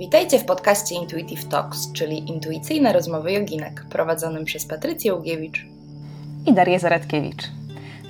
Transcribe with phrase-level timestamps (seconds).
[0.00, 5.66] Witajcie w podcaście Intuitive Talks, czyli intuicyjne rozmowy joginek, prowadzonym przez Patrycję Ugiewicz
[6.46, 7.42] i Darię Zaradkiewicz.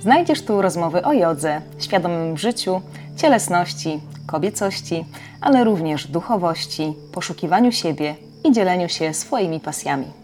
[0.01, 2.81] Znajdziesz tu rozmowy o jodze, świadomym życiu,
[3.17, 5.05] cielesności, kobiecości,
[5.41, 10.20] ale również duchowości, poszukiwaniu siebie i dzieleniu się swoimi pasjami.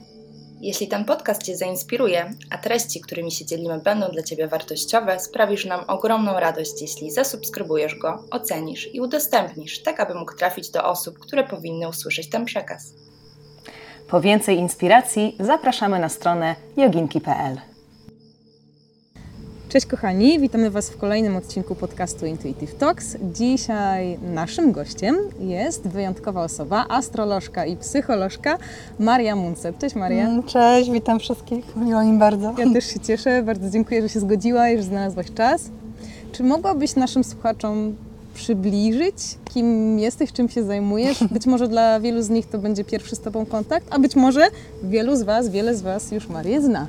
[0.61, 5.65] Jeśli ten podcast Cię zainspiruje, a treści, którymi się dzielimy, będą dla Ciebie wartościowe, sprawisz
[5.65, 11.20] nam ogromną radość, jeśli zasubskrybujesz go, ocenisz i udostępnisz, tak aby mógł trafić do osób,
[11.20, 12.93] które powinny usłyszeć ten przekaz.
[14.07, 17.77] Po więcej inspiracji zapraszamy na stronę joginki.pl.
[19.70, 23.17] Cześć kochani, witamy Was w kolejnym odcinku podcastu Intuitive Talks.
[23.34, 28.57] Dzisiaj naszym gościem jest wyjątkowa osoba, astrolożka i psycholożka
[28.99, 29.77] Maria Muncep.
[29.77, 30.27] Cześć Maria.
[30.27, 32.55] Mm, cześć, witam wszystkich, miło mi bardzo.
[32.57, 35.70] Ja też się cieszę, bardzo dziękuję, że się zgodziłaś, że znalazłaś czas.
[36.31, 37.95] Czy mogłabyś naszym słuchaczom
[38.34, 39.15] przybliżyć,
[39.54, 41.23] kim jesteś, czym się zajmujesz?
[41.31, 44.48] Być może dla wielu z nich to będzie pierwszy z Tobą kontakt, a być może
[44.84, 46.88] wielu z Was, wiele z Was już Marię zna.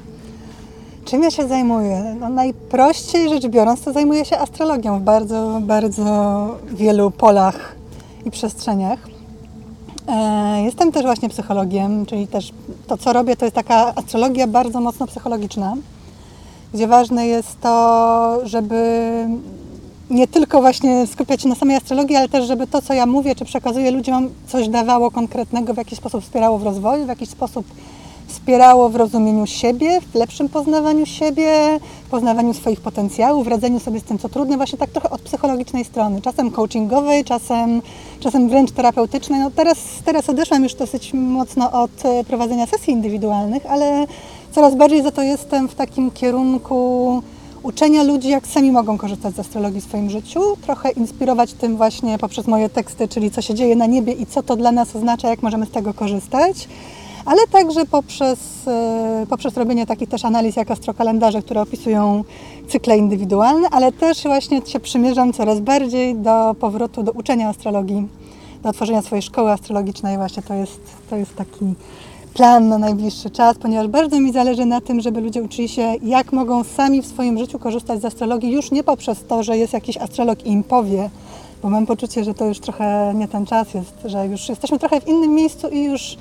[1.08, 2.16] Czym ja się zajmuję?
[2.20, 6.04] No, najprościej rzecz biorąc, to zajmuję się astrologią w bardzo, bardzo
[6.66, 7.74] wielu polach
[8.24, 8.98] i przestrzeniach.
[10.08, 12.52] E, jestem też właśnie psychologiem, czyli też
[12.86, 15.76] to, co robię, to jest taka astrologia bardzo mocno psychologiczna,
[16.74, 19.02] gdzie ważne jest to, żeby
[20.10, 23.34] nie tylko właśnie skupiać się na samej astrologii, ale też, żeby to, co ja mówię,
[23.34, 27.66] czy przekazuję ludziom, coś dawało konkretnego, w jakiś sposób wspierało w rozwoju, w jakiś sposób
[28.28, 34.18] wspierało w rozumieniu siebie, w lepszym poznawaniu siebie, poznawaniu swoich potencjałów, radzeniu sobie z tym,
[34.18, 37.82] co trudne, właśnie tak trochę od psychologicznej strony, czasem coachingowej, czasem,
[38.20, 39.40] czasem wręcz terapeutycznej.
[39.40, 44.06] No teraz, teraz odeszłam już dosyć mocno od e, prowadzenia sesji indywidualnych, ale
[44.52, 47.22] coraz bardziej za to jestem w takim kierunku
[47.62, 52.18] uczenia ludzi, jak sami mogą korzystać z astrologii w swoim życiu, trochę inspirować tym właśnie
[52.18, 55.28] poprzez moje teksty, czyli co się dzieje na niebie i co to dla nas oznacza,
[55.28, 56.68] jak możemy z tego korzystać
[57.28, 62.24] ale także poprzez, e, poprzez robienie takich też analiz jak astrokalendarze, które opisują
[62.68, 68.08] cykle indywidualne, ale też właśnie się przymierzam coraz bardziej do powrotu do uczenia astrologii,
[68.62, 70.16] do otworzenia swojej szkoły astrologicznej.
[70.16, 70.80] Właśnie to jest,
[71.10, 71.74] to jest taki
[72.34, 76.32] plan na najbliższy czas, ponieważ bardzo mi zależy na tym, żeby ludzie uczyli się, jak
[76.32, 79.96] mogą sami w swoim życiu korzystać z astrologii, już nie poprzez to, że jest jakiś
[79.96, 81.10] astrolog i im powie,
[81.62, 85.00] bo mam poczucie, że to już trochę nie ten czas jest, że już jesteśmy trochę
[85.00, 86.16] w innym miejscu i już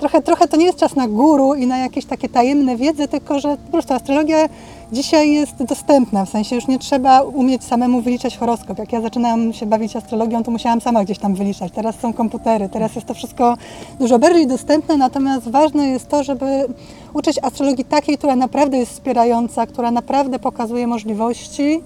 [0.00, 3.40] trochę, trochę to nie jest czas na guru i na jakieś takie tajemne wiedzy, tylko
[3.40, 4.48] że po prostu astrologia
[4.92, 8.78] dzisiaj jest dostępna, w sensie już nie trzeba umieć samemu wyliczać horoskop.
[8.78, 11.72] Jak ja zaczynałam się bawić astrologią, to musiałam sama gdzieś tam wyliczać.
[11.72, 13.56] Teraz są komputery, teraz jest to wszystko
[13.98, 16.66] dużo bardziej dostępne, natomiast ważne jest to, żeby
[17.14, 21.80] uczyć astrologii takiej, która naprawdę jest wspierająca, która naprawdę pokazuje możliwości,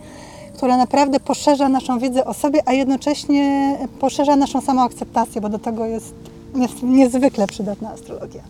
[0.55, 5.87] która naprawdę poszerza naszą wiedzę o sobie, a jednocześnie poszerza naszą samoakceptację, bo do tego
[5.87, 8.43] jest jest niezwykle przydatna astrologia.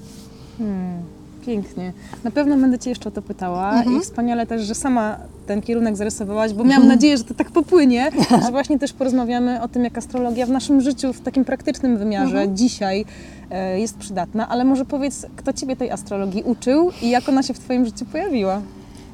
[0.59, 1.03] Hmm,
[1.47, 1.93] pięknie.
[2.25, 3.97] Na pewno będę Cię jeszcze o to pytała mhm.
[3.97, 5.17] i wspaniale też, że sama
[5.47, 6.89] ten kierunek zarysowałaś, bo miałam mhm.
[6.89, 8.11] nadzieję, że to tak popłynie,
[8.45, 12.39] że właśnie też porozmawiamy o tym, jak astrologia w naszym życiu, w takim praktycznym wymiarze
[12.39, 12.57] mhm.
[12.57, 13.05] dzisiaj
[13.51, 17.55] e, jest przydatna, ale może powiedz, kto Ciebie tej astrologii uczył i jak ona się
[17.55, 18.61] w Twoim życiu pojawiła?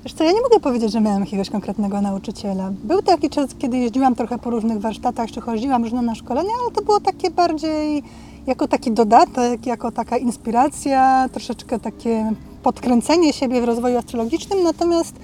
[0.05, 2.73] Wiesz co, ja nie mogę powiedzieć, że miałam jakiegoś konkretnego nauczyciela.
[2.85, 6.71] Był taki czas, kiedy jeździłam trochę po różnych warsztatach, czy chodziłam różne na szkolenia, ale
[6.71, 8.03] to było takie bardziej
[8.47, 15.15] jako taki dodatek, jako taka inspiracja, troszeczkę takie podkręcenie siebie w rozwoju astrologicznym, natomiast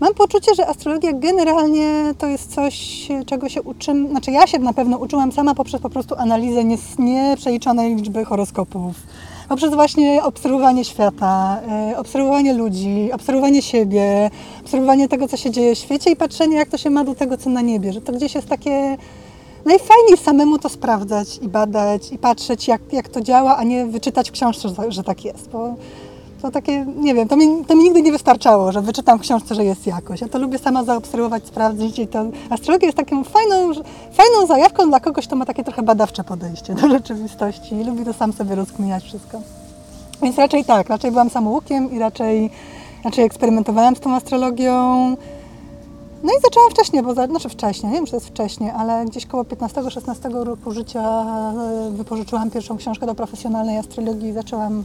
[0.00, 4.72] mam poczucie, że astrologia generalnie to jest coś, czego się uczymy, znaczy ja się na
[4.72, 6.64] pewno uczyłam sama poprzez po prostu analizę
[6.98, 8.94] nieprzeliczonej liczby horoskopów,
[9.48, 11.60] poprzez właśnie obserwowanie świata,
[11.90, 16.68] e, obserwowanie ludzi, obserwowanie siebie, obserwowanie tego, co się dzieje w świecie i patrzenie, jak
[16.68, 18.96] to się ma do tego, co na niebie, że to gdzieś jest takie
[19.64, 24.30] najfajniej samemu to sprawdzać i badać i patrzeć, jak, jak to działa, a nie wyczytać
[24.30, 25.50] w książce, że, że tak jest.
[25.50, 25.74] Bo
[26.42, 29.54] to takie, nie wiem, to mi, to mi nigdy nie wystarczało, że wyczytam w książce,
[29.54, 30.20] że jest jakoś.
[30.20, 33.72] Ja to lubię sama zaobserwować, sprawdzić i to astrologia jest taką fajną,
[34.12, 38.12] fajną zajawką dla kogoś, kto ma takie trochę badawcze podejście do rzeczywistości i lubi to
[38.12, 39.40] sam sobie rozkminiać wszystko.
[40.22, 42.50] Więc raczej tak, raczej byłam samoukiem i raczej,
[43.04, 45.16] raczej eksperymentowałam z tą astrologią.
[46.24, 49.26] No i zaczęłam wcześniej, bo znaczy wcześniej, nie wiem czy to jest wcześniej, ale gdzieś
[49.26, 54.84] koło 15-16 roku życia e, wypożyczyłam pierwszą książkę do profesjonalnej astrologii i zaczęłam,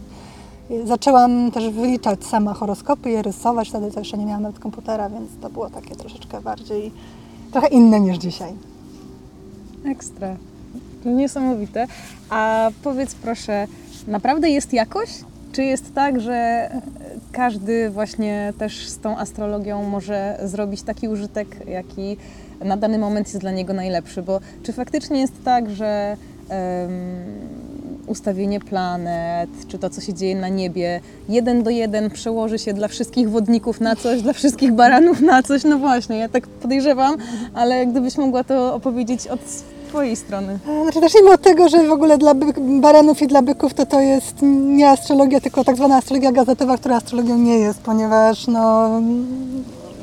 [0.86, 5.30] zaczęłam też wyliczać sama horoskopy, je rysować, wtedy to jeszcze nie miałam nawet komputera, więc
[5.42, 6.92] to było takie troszeczkę bardziej,
[7.52, 8.54] trochę inne niż dzisiaj.
[9.86, 10.36] Ekstra.
[11.06, 11.88] Niesamowite.
[12.30, 13.68] A powiedz proszę,
[14.08, 15.10] naprawdę jest jakoś?
[15.52, 16.70] Czy jest tak, że
[17.32, 22.18] każdy właśnie też z tą astrologią może zrobić taki użytek, jaki
[22.66, 24.22] na dany moment jest dla niego najlepszy?
[24.22, 26.18] Bo czy faktycznie jest tak, że
[26.50, 26.90] um,
[28.08, 32.88] ustawienie planet, czy to, co się dzieje na niebie, jeden do jeden przełoży się dla
[32.88, 35.64] wszystkich wodników na coś, dla wszystkich baranów na coś.
[35.64, 37.16] No właśnie, ja tak podejrzewam,
[37.54, 39.40] ale gdybyś mogła to opowiedzieć od
[39.90, 40.60] Twojej strony.
[40.84, 44.36] Znaczy zacznijmy od tego, że w ogóle dla baranów i dla byków to to jest
[44.42, 48.90] nie astrologia, tylko tak zwana astrologia gazetowa, która astrologią nie jest, ponieważ no,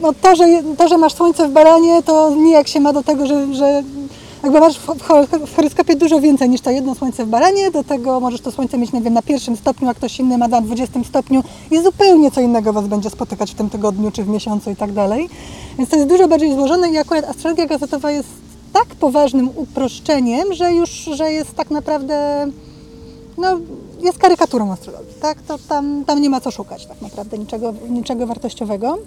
[0.03, 0.45] no to, że,
[0.79, 3.83] to, że masz słońce w baranie, to nijak się ma do tego, że, że
[4.43, 8.41] jakby masz w horoskopie dużo więcej niż to jedno słońce w baranie, do tego możesz
[8.41, 11.43] to słońce mieć, nie wiem, na pierwszym stopniu, a ktoś inny ma na 20 stopniu
[11.71, 14.93] i zupełnie co innego Was będzie spotykać w tym tygodniu, czy w miesiącu i tak
[14.93, 15.29] dalej.
[15.79, 20.73] Więc to jest dużo bardziej złożone i akurat astrologia gazetowa jest tak poważnym uproszczeniem, że
[20.73, 22.47] już, że jest tak naprawdę,
[23.39, 23.59] no,
[24.01, 25.43] jest karykaturą astrologii, tak?
[25.43, 28.99] To tam, tam nie ma co szukać tak naprawdę, niczego, niczego wartościowego.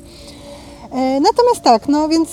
[0.91, 2.29] E, natomiast tak, no więc,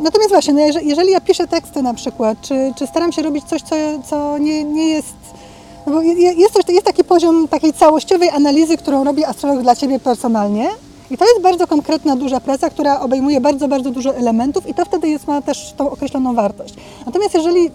[0.00, 3.62] natomiast właśnie, no jeżeli, ja piszę teksty na przykład, czy, czy staram się robić coś,
[3.62, 3.76] co,
[4.08, 5.16] co nie, nie jest
[5.86, 10.68] no bo jest, jest taki poziom takiej całościowej analizy, którą robi astrolog dla Ciebie personalnie,
[11.10, 14.84] i to jest bardzo konkretna, duża praca, która obejmuje bardzo, bardzo dużo elementów i to
[14.84, 16.74] wtedy jest, ma też tą określoną wartość.
[17.06, 17.70] Natomiast jeżeli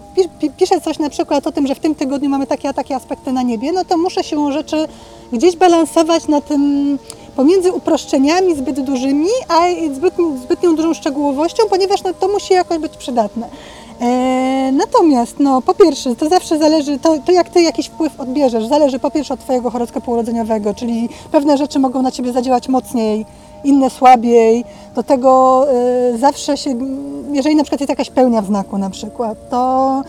[0.56, 3.32] piszę coś na przykład o tym, że w tym tygodniu mamy takie a takie aspekty
[3.32, 4.88] na niebie, no to muszę się rzeczy
[5.32, 6.98] gdzieś balansować na tym
[7.36, 9.60] pomiędzy uproszczeniami zbyt dużymi, a
[9.94, 13.48] zbytnią, zbytnią dużą szczegółowością, ponieważ no, to musi jakoś być przydatne.
[14.02, 18.66] E, natomiast, no, po pierwsze, to zawsze zależy, to, to, jak Ty jakiś wpływ odbierzesz,
[18.66, 23.26] zależy po pierwsze od Twojego horoskopu urodzeniowego, czyli pewne rzeczy mogą na Ciebie zadziałać mocniej,
[23.64, 24.64] inne słabiej.
[24.94, 26.74] Do tego e, zawsze się,
[27.32, 30.02] jeżeli na przykład jest jakaś pełnia w znaku na przykład, to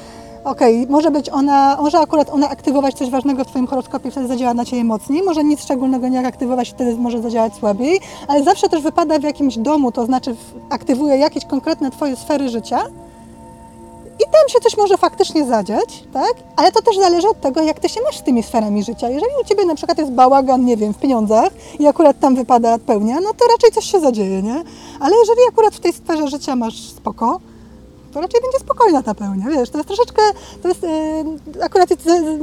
[0.43, 4.27] okej, okay, może być ona, może akurat ona aktywować coś ważnego w Twoim horoskopie, wtedy
[4.27, 8.69] zadziała na Ciebie mocniej, może nic szczególnego nie aktywować, wtedy może zadziałać słabiej, ale zawsze
[8.69, 10.35] też wypada w jakimś domu, to znaczy
[10.69, 12.79] aktywuje jakieś konkretne Twoje sfery życia,
[14.19, 16.33] i tam się coś może faktycznie zadziać, tak?
[16.55, 19.09] Ale to też zależy od tego, jak ty się masz z tymi sferami życia.
[19.09, 21.49] Jeżeli u ciebie na przykład jest bałagan, nie wiem, w pieniądzach
[21.79, 24.63] i akurat tam wypada pełnia, no to raczej coś się zadzieje, nie?
[24.99, 27.39] Ale jeżeli akurat w tej sferze życia masz spoko,
[28.13, 30.21] to raczej będzie spokojna ta pełnia, wiesz, to jest troszeczkę,
[30.61, 31.89] to jest, yy, akurat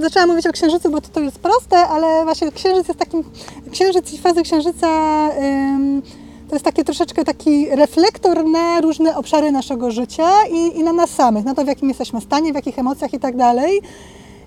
[0.00, 3.24] zaczęłam mówić o Księżycu, bo to, to jest proste, ale właśnie Księżyc jest takim,
[3.72, 4.88] Księżyc i fazy Księżyca
[5.26, 6.19] yy,
[6.50, 11.10] to jest taki troszeczkę taki reflektor na różne obszary naszego życia i, i na nas
[11.10, 13.80] samych, na to, w jakim jesteśmy stanie, w jakich emocjach i tak dalej.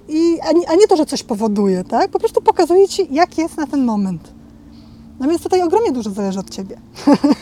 [0.10, 2.12] I, a, nie, a nie to, że coś powoduje, tak?
[2.12, 4.34] Po prostu pokazuje Ci, jak jest na ten moment.
[5.20, 6.78] No więc tutaj ogromnie dużo zależy od Ciebie.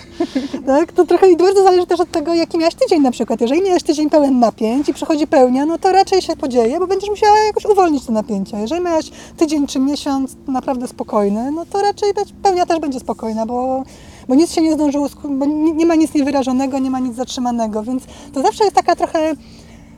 [0.65, 0.91] tak?
[0.91, 3.41] To trochę i bardzo zależy też od tego, jaki miałeś tydzień na przykład.
[3.41, 7.09] Jeżeli miałeś tydzień pełen napięć i przychodzi pełnia, no to raczej się podzieje, bo będziesz
[7.09, 8.59] musiała jakoś uwolnić te napięcia.
[8.59, 13.83] Jeżeli miałeś tydzień czy miesiąc naprawdę spokojny, no to raczej pełnia też będzie spokojna, bo
[14.27, 18.03] bo nic się nie zdążyło, bo nie ma nic niewyrażonego, nie ma nic zatrzymanego, więc
[18.33, 19.33] to zawsze jest taka trochę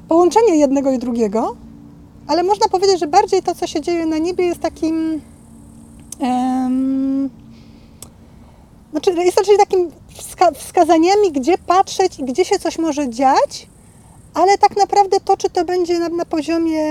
[0.07, 1.55] połączenie jednego i drugiego,
[2.27, 5.21] ale można powiedzieć, że bardziej to, co się dzieje na niebie jest takim
[6.19, 7.29] um,
[8.91, 13.67] znaczy jest raczej takim wska wskazaniami, gdzie patrzeć i gdzie się coś może dziać,
[14.33, 16.81] ale tak naprawdę to, czy to będzie na, na poziomie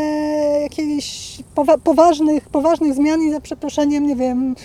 [0.63, 4.57] jakichś powa poważnych, poważnych zmian i za przeproszeniem, nie wiem,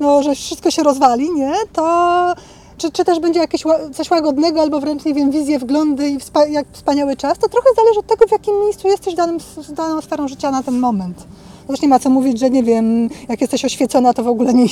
[0.00, 1.52] no, że wszystko się rozwali, nie?
[1.72, 2.34] To
[2.78, 3.62] czy, czy też będzie jakieś
[3.94, 7.68] coś łagodnego, albo wręcz, nie wiem, wizje, wglądy i wspa jak wspaniały czas, to trochę
[7.76, 9.14] zależy od tego, w jakim miejscu jesteś
[9.58, 11.26] z daną sferą życia na ten moment.
[11.66, 14.66] Też nie ma co mówić, że nie wiem, jak jesteś oświecona, to w ogóle nie,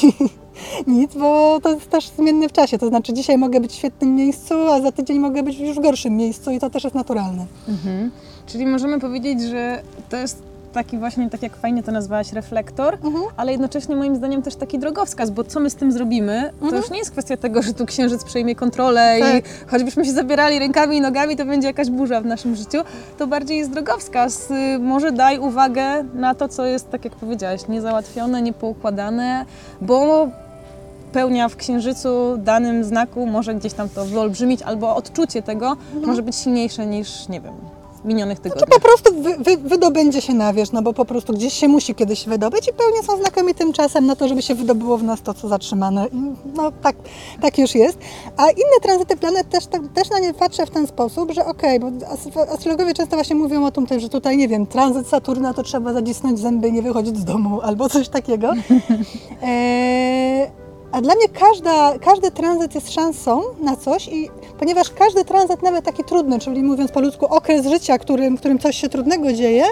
[0.87, 2.79] nic, bo to jest też zmienne w czasie.
[2.79, 5.83] To znaczy dzisiaj mogę być w świetnym miejscu, a za tydzień mogę być już w
[5.83, 7.47] gorszym miejscu i to też jest naturalne.
[7.69, 8.11] Mhm.
[8.47, 13.25] Czyli możemy powiedzieć, że to jest taki właśnie, tak jak fajnie to nazwałaś, reflektor, mhm.
[13.37, 16.71] ale jednocześnie moim zdaniem też taki drogowskaz, bo co my z tym zrobimy, mhm.
[16.71, 19.35] to już nie jest kwestia tego, że tu księżyc przejmie kontrolę tak.
[19.35, 22.79] i choćbyśmy się zabierali rękami i nogami, to będzie jakaś burza w naszym życiu,
[23.19, 24.51] to bardziej jest drogowskaz.
[24.51, 29.45] Y, może daj uwagę na to, co jest, tak jak powiedziałaś, niezałatwione, niepoukładane,
[29.81, 30.29] bo
[31.13, 36.07] pełnia w księżycu danym znaku może gdzieś tam to wyolbrzymić, albo odczucie tego mhm.
[36.07, 37.55] może być silniejsze niż, nie wiem,
[38.05, 38.59] minionych tygodni.
[38.59, 41.69] Znaczy po prostu wy, wy, wydobędzie się na wierzch, no bo po prostu gdzieś się
[41.69, 45.23] musi kiedyś wydobyć i pełnie są znakomitym czasem na to, żeby się wydobyło w nas
[45.23, 46.07] to, co zatrzymane.
[46.57, 46.97] No tak,
[47.43, 47.99] tak już jest.
[48.37, 51.79] A inne tranzyty planet też, tak, też na nie patrzę w ten sposób, że okej,
[51.79, 55.63] okay, bo astrologowie często właśnie mówią o tym, że tutaj, nie wiem, tranzyt Saturna to
[55.63, 58.53] trzeba zacisnąć zęby i nie wychodzić z domu albo coś takiego.
[59.43, 65.63] e a dla mnie każda, każdy tranzyt jest szansą na coś i ponieważ każdy tranzyt,
[65.63, 69.65] nawet taki trudny, czyli mówiąc po ludzku, okres życia, którym, którym coś się trudnego dzieje,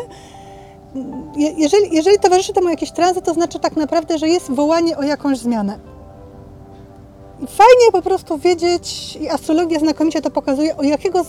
[1.36, 5.38] jeżeli, jeżeli towarzyszy temu jakiś tranzyt, to znaczy tak naprawdę, że jest wołanie o jakąś
[5.38, 5.78] zmianę.
[7.40, 11.24] I fajnie po prostu wiedzieć, i astrologia znakomicie to pokazuje, o, jakiego,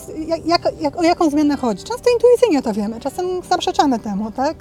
[0.45, 1.83] jak, jak, o jaką zmianę chodzi.
[1.83, 4.55] Często intuicyjnie to wiemy, czasem zaprzeczamy temu, tak?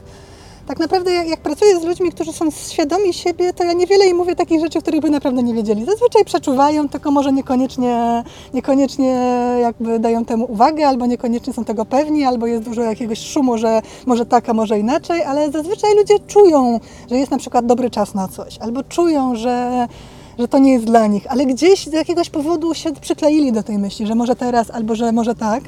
[0.66, 4.37] Tak naprawdę jak, pracuję z ludźmi, którzy są świadomi siebie, to ja niewiele im mówię
[4.37, 5.85] takich rzeczy, których by naprawdę nie wiedzieli.
[5.85, 9.19] Zazwyczaj przeczuwają, tylko może niekoniecznie, niekoniecznie
[9.61, 13.83] jakby dają temu uwagę, albo niekoniecznie są tego pewni, albo jest dużo jakiegoś szumu, że
[14.07, 18.14] może tak, a może inaczej, ale zazwyczaj ludzie czują, że jest na przykład dobry czas
[18.14, 19.88] na coś, albo czują, że
[20.38, 23.78] że to nie jest dla nich, ale gdzieś z jakiegoś powodu się przykleili do tej
[23.78, 25.62] myśli, że może teraz, albo że może tak.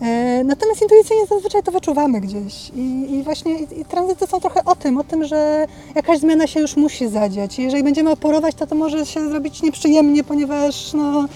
[0.00, 4.64] E, natomiast intuicyjnie zazwyczaj to wyczuwamy gdzieś i, i właśnie i, i tranzyty są trochę
[4.64, 7.58] o tym, o tym, że jakaś zmiana się już musi zadziać.
[7.58, 11.28] Jeżeli będziemy oporować, to to może się zrobić nieprzyjemnie, ponieważ no,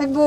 [0.00, 0.20] jakby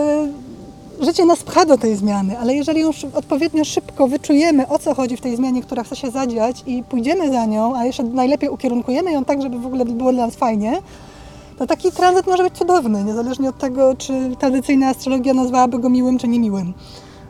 [0.99, 5.17] życie nas pcha do tej zmiany, ale jeżeli już odpowiednio szybko wyczujemy, o co chodzi
[5.17, 9.11] w tej zmianie, która chce się zadziać i pójdziemy za nią, a jeszcze najlepiej ukierunkujemy
[9.11, 10.81] ją tak, żeby w ogóle było dla nas fajnie,
[11.57, 16.17] to taki tranzyt może być cudowny, niezależnie od tego, czy tradycyjna astrologia nazwałaby go miłym,
[16.17, 16.73] czy niemiłym.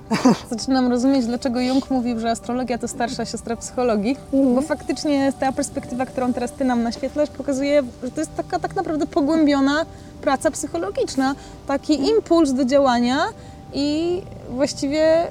[0.51, 4.17] Zaczynam rozumieć, dlaczego Jung mówił, że astrologia to starsza siostra psychologii,
[4.55, 8.75] bo faktycznie ta perspektywa, którą teraz Ty nam naświetlasz, pokazuje, że to jest taka tak
[8.75, 9.85] naprawdę pogłębiona
[10.21, 11.35] praca psychologiczna,
[11.67, 13.25] taki impuls do działania
[13.73, 15.27] i właściwie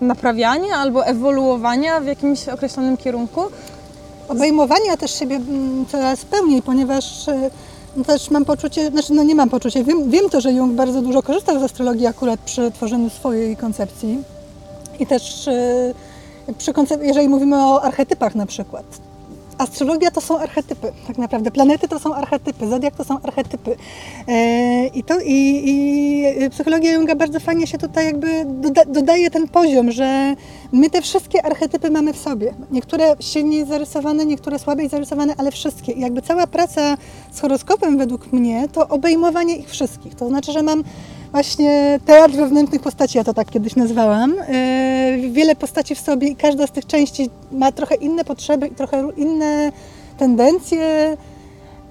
[0.00, 3.40] yy, naprawiania albo ewoluowania w jakimś określonym kierunku.
[4.28, 7.50] Obejmowania też siebie mm, coraz pełniej, ponieważ y,
[8.04, 11.22] też mam poczucie, znaczy no nie mam poczucia, wiem, wiem to, że Jung bardzo dużo
[11.22, 14.18] korzystał z astrologii akurat przy tworzeniu swojej koncepcji.
[15.00, 15.94] I też y,
[16.58, 18.84] przy jeżeli mówimy o archetypach na przykład,
[19.58, 21.50] astrologia to są archetypy, tak naprawdę.
[21.50, 23.76] Planety to są archetypy, zodiak to są archetypy.
[24.28, 29.48] E, I, to, i, i psychologia Junga bardzo fajnie się tutaj jakby doda, dodaje ten
[29.48, 30.34] poziom, że
[30.72, 32.54] my te wszystkie archetypy mamy w sobie.
[32.70, 35.92] Niektóre silniej zarysowane, niektóre słabiej zarysowane, ale wszystkie.
[35.92, 36.96] I jakby cała praca
[37.32, 40.14] z horoskopem według mnie to obejmowanie ich wszystkich.
[40.14, 40.84] To znaczy, że mam
[41.32, 44.34] właśnie teatr wewnętrznych postaci, ja to tak kiedyś nazwałam.
[44.38, 48.74] E, wiele postaci w sobie i każda z tych części ma trochę inne potrzeby i
[48.74, 49.72] trochę inne
[50.18, 51.16] tendencje.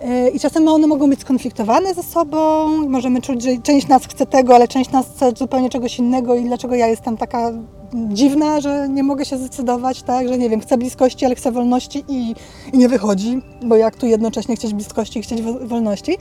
[0.01, 2.67] E, I czasem one mogą być skonfliktowane ze sobą.
[2.87, 6.45] Możemy czuć, że część nas chce tego, ale część nas chce zupełnie czegoś innego i
[6.45, 7.51] dlaczego ja jestem taka
[7.93, 12.03] dziwna, że nie mogę się zdecydować, tak, że nie wiem, chcę bliskości, ale chcę wolności
[12.07, 12.35] i,
[12.73, 16.17] i nie wychodzi, bo jak tu jednocześnie chcieć bliskości i chcieć wolności.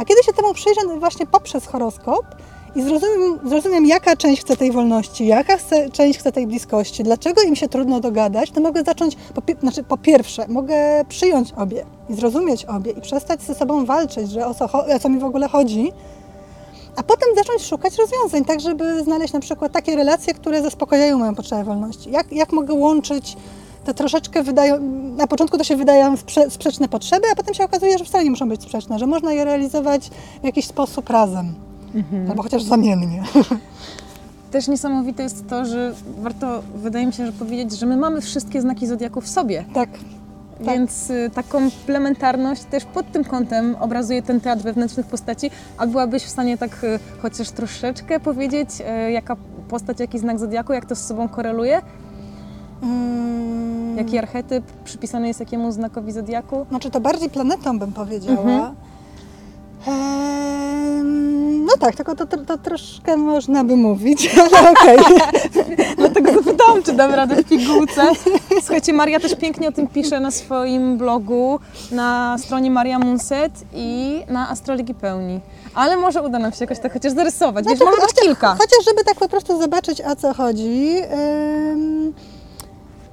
[0.00, 2.26] A kiedy się temu przyjrzę właśnie poprzez horoskop,
[2.74, 7.42] i zrozumiem, zrozumiem, jaka część chce tej wolności, jaka chce, część chce tej bliskości, dlaczego
[7.42, 12.14] im się trudno dogadać, to mogę zacząć, po, znaczy po pierwsze, mogę przyjąć obie i
[12.14, 15.48] zrozumieć obie i przestać ze sobą walczyć, że o co, o co mi w ogóle
[15.48, 15.92] chodzi,
[16.96, 21.34] a potem zacząć szukać rozwiązań, tak żeby znaleźć na przykład takie relacje, które zaspokajają moją
[21.34, 22.10] potrzebę wolności.
[22.10, 23.36] Jak, jak mogę łączyć
[23.84, 24.80] te troszeczkę wydają,
[25.16, 28.30] na początku to się wydają sprze sprzeczne potrzeby, a potem się okazuje, że wcale nie
[28.30, 30.10] muszą być sprzeczne, że można je realizować
[30.42, 31.54] w jakiś sposób razem.
[31.94, 32.30] Mhm.
[32.30, 33.22] Albo chociaż zamiennie.
[34.50, 38.60] Też niesamowite jest to, że warto, wydaje mi się, że powiedzieć, że my mamy wszystkie
[38.60, 39.64] znaki zodiaku w sobie.
[39.74, 39.88] Tak.
[40.64, 40.74] Tak.
[40.74, 45.50] Więc y, ta komplementarność też pod tym kątem obrazuje ten teatr wewnętrznych postaci.
[45.78, 48.68] A byłabyś w stanie tak y, chociaż troszeczkę powiedzieć,
[49.06, 49.36] y, jaka
[49.68, 51.82] postać, jaki znak zodiaku, jak to z sobą koreluje?
[52.80, 53.69] Hmm.
[53.96, 56.66] Jaki archetyp przypisany jest jakiemu znakowi zodiaku?
[56.68, 58.40] Znaczy to bardziej planetą bym powiedziała.
[58.40, 58.74] Mhm.
[61.66, 64.98] No tak, tylko to, to, to, troszkę można by mówić, ale okej.
[65.96, 68.02] Dlatego zapytałam, czy dam radę w pigułce.
[68.60, 71.60] Słuchajcie, Maria też pięknie o tym pisze na swoim blogu,
[71.92, 75.40] na stronie Maria Munset i na Astrologii Pełni.
[75.74, 77.66] Ale może uda nam się jakoś tak chociaż zarysować.
[77.66, 78.52] Wiesz, mamy chociaż, kilka.
[78.52, 80.94] Chociaż, żeby tak po prostu zobaczyć, o co chodzi.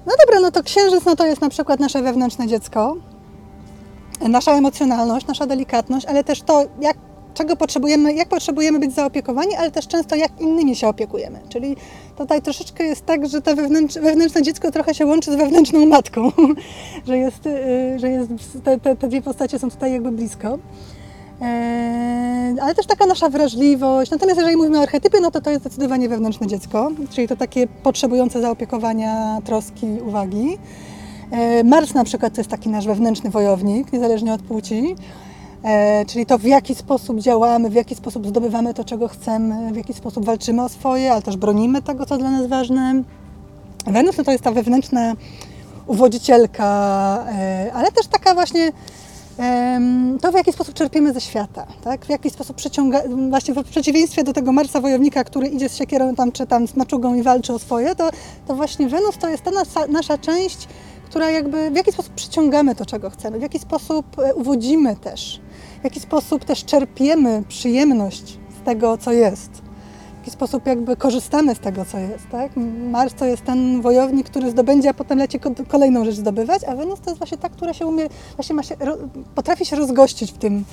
[0.08, 2.96] No dobra, no to księżyc, no to jest na przykład nasze wewnętrzne dziecko
[4.22, 6.98] nasza emocjonalność, nasza delikatność, ale też to, jak,
[7.34, 11.40] czego potrzebujemy, jak potrzebujemy być zaopiekowani, ale też często jak innymi się opiekujemy.
[11.50, 11.76] Czyli
[12.18, 16.32] tutaj troszeczkę jest tak, że to wewnętrz, wewnętrzne dziecko trochę się łączy z wewnętrzną matką,
[17.08, 18.30] że, jest, y, że jest,
[18.64, 20.58] te, te, te dwie postacie są tutaj jakby blisko.
[21.42, 24.12] E, ale też taka nasza wrażliwość.
[24.12, 27.68] Natomiast jeżeli mówimy o archetypie, no to to jest zdecydowanie wewnętrzne dziecko, czyli to takie
[27.68, 30.58] potrzebujące zaopiekowania, troski, uwagi.
[31.32, 34.96] E, Mars na przykład to jest taki nasz wewnętrzny wojownik, niezależnie od płci.
[35.64, 39.76] E, czyli to w jaki sposób działamy, w jaki sposób zdobywamy to, czego chcemy, w
[39.76, 43.04] jaki sposób walczymy o swoje, ale też bronimy tego, co dla nas ważne.
[43.88, 45.14] Wenus no to jest ta wewnętrzna
[45.88, 46.66] uwodzicielka,
[47.74, 48.72] ale też taka właśnie
[50.22, 52.06] to, w jaki sposób czerpiemy ze świata, tak?
[52.06, 56.16] w jaki sposób przyciąga, właśnie w przeciwieństwie do tego Marsa wojownika, który idzie z siekierą
[56.16, 58.10] tam, czy tam z maczugą i walczy o swoje, to,
[58.48, 60.68] to właśnie Wenus to jest ta nasza, nasza część,
[61.06, 65.42] która jakby w jaki sposób przyciągamy to, czego chcemy, w jaki sposób e, uwodzimy też,
[65.82, 69.67] w jaki sposób też czerpiemy przyjemność z tego, co jest.
[70.28, 72.52] W taki sposób jakby korzystamy z tego, co jest, tak?
[72.92, 77.00] Mars to jest ten wojownik, który zdobędzie, a potem leci kolejną rzecz zdobywać, a Wenus
[77.00, 78.76] to jest właśnie ta, która się umie, właśnie ma się,
[79.36, 80.66] potrafi się rozgościć w tym,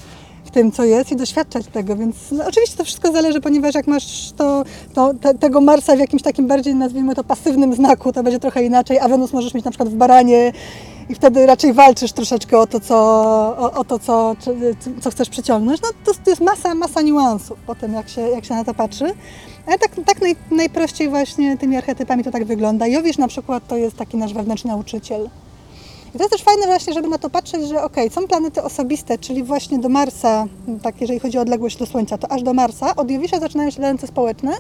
[0.45, 3.87] w tym, co jest i doświadczać tego, więc no, oczywiście to wszystko zależy, ponieważ jak
[3.87, 8.23] masz to, to te, tego Marsa w jakimś takim bardziej, nazwijmy to, pasywnym znaku, to
[8.23, 10.53] będzie trochę inaczej, a Wenus możesz mieć na przykład w baranie
[11.09, 12.97] i wtedy raczej walczysz troszeczkę o to, co,
[13.59, 14.37] o, o to, co,
[15.01, 15.81] co chcesz przyciągnąć.
[15.83, 18.75] No to, to jest masa, masa niuansów po tym, jak się, jak się na to
[18.75, 19.15] patrzy.
[19.67, 22.87] Ale tak, tak naj, najprościej właśnie tymi archetypami to tak wygląda.
[22.87, 25.29] Jowisz na przykład to jest taki nasz wewnętrzny nauczyciel.
[26.15, 29.19] I to jest też fajne właśnie, żeby na to patrzeć, że ok, są planety osobiste,
[29.19, 30.47] czyli właśnie do Marsa,
[30.83, 33.83] tak jeżeli chodzi o odległość do Słońca, to aż do Marsa, od Jowisza zaczynają się
[33.83, 34.53] ręce społeczne,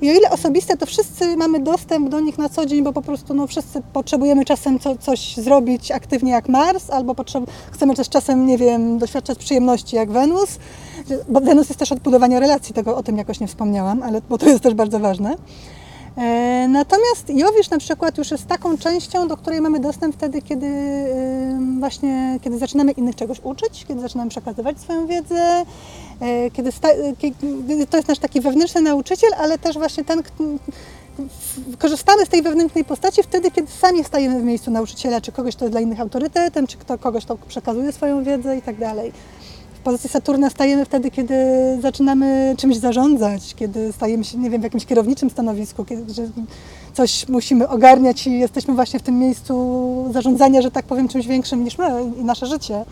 [0.00, 3.02] i o ile osobiste, to wszyscy mamy dostęp do nich na co dzień, bo po
[3.02, 7.14] prostu no, wszyscy potrzebujemy czasem co, coś zrobić aktywnie jak Mars, albo
[7.70, 10.58] chcemy też czasem, nie wiem, doświadczać przyjemności jak Wenus,
[11.28, 14.38] bo Wenus jest też od budowania relacji, tego o tym jakoś nie wspomniałam, ale bo
[14.38, 15.36] to jest też bardzo ważne.
[16.16, 20.68] E, natomiast Jowisz na przykład już jest taką częścią, do której mamy dostęp wtedy, kiedy
[21.80, 25.64] właśnie kiedy zaczynamy innych czegoś uczyć, kiedy zaczynamy przekazywać swoją wiedzę,
[26.20, 26.70] e, kiedy,
[27.18, 30.22] kiedy to jest nasz taki wewnętrzny nauczyciel, ale też właśnie ten,
[31.78, 35.64] korzystamy z tej wewnętrznej postaci wtedy, kiedy sami stajemy w miejscu nauczyciela, czy kogoś, kto
[35.64, 39.12] jest dla innych autorytetem, czy kto, kogoś, kto przekazuje swoją wiedzę i tak dalej
[39.86, 41.34] pozycji Saturna stajemy wtedy, kiedy
[41.82, 46.22] zaczynamy czymś zarządzać, kiedy stajemy się, nie wiem, w jakimś kierowniczym stanowisku, kiedy że
[46.94, 49.54] coś musimy ogarniać i jesteśmy właśnie w tym miejscu
[50.12, 51.86] zarządzania, że tak powiem, czymś większym niż my
[52.20, 52.84] i nasze życie.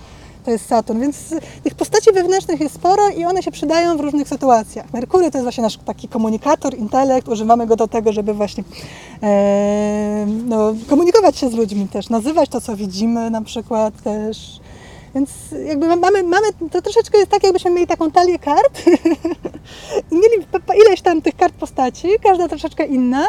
[0.44, 1.16] To jest Saturn, więc
[1.64, 4.92] tych postaci wewnętrznych jest sporo i one się przydają w różnych sytuacjach.
[4.92, 8.64] Merkury to jest właśnie nasz taki komunikator, intelekt, używamy go do tego, żeby właśnie
[9.22, 14.60] e, no, komunikować się z ludźmi też, nazywać to, co widzimy na przykład też
[15.14, 15.30] więc
[15.66, 18.82] jakby mamy, mamy, to troszeczkę jest tak, jakbyśmy mieli taką talię kart
[20.12, 20.46] i mieli
[20.86, 23.26] ileś tam tych kart postaci, każda troszeczkę inna.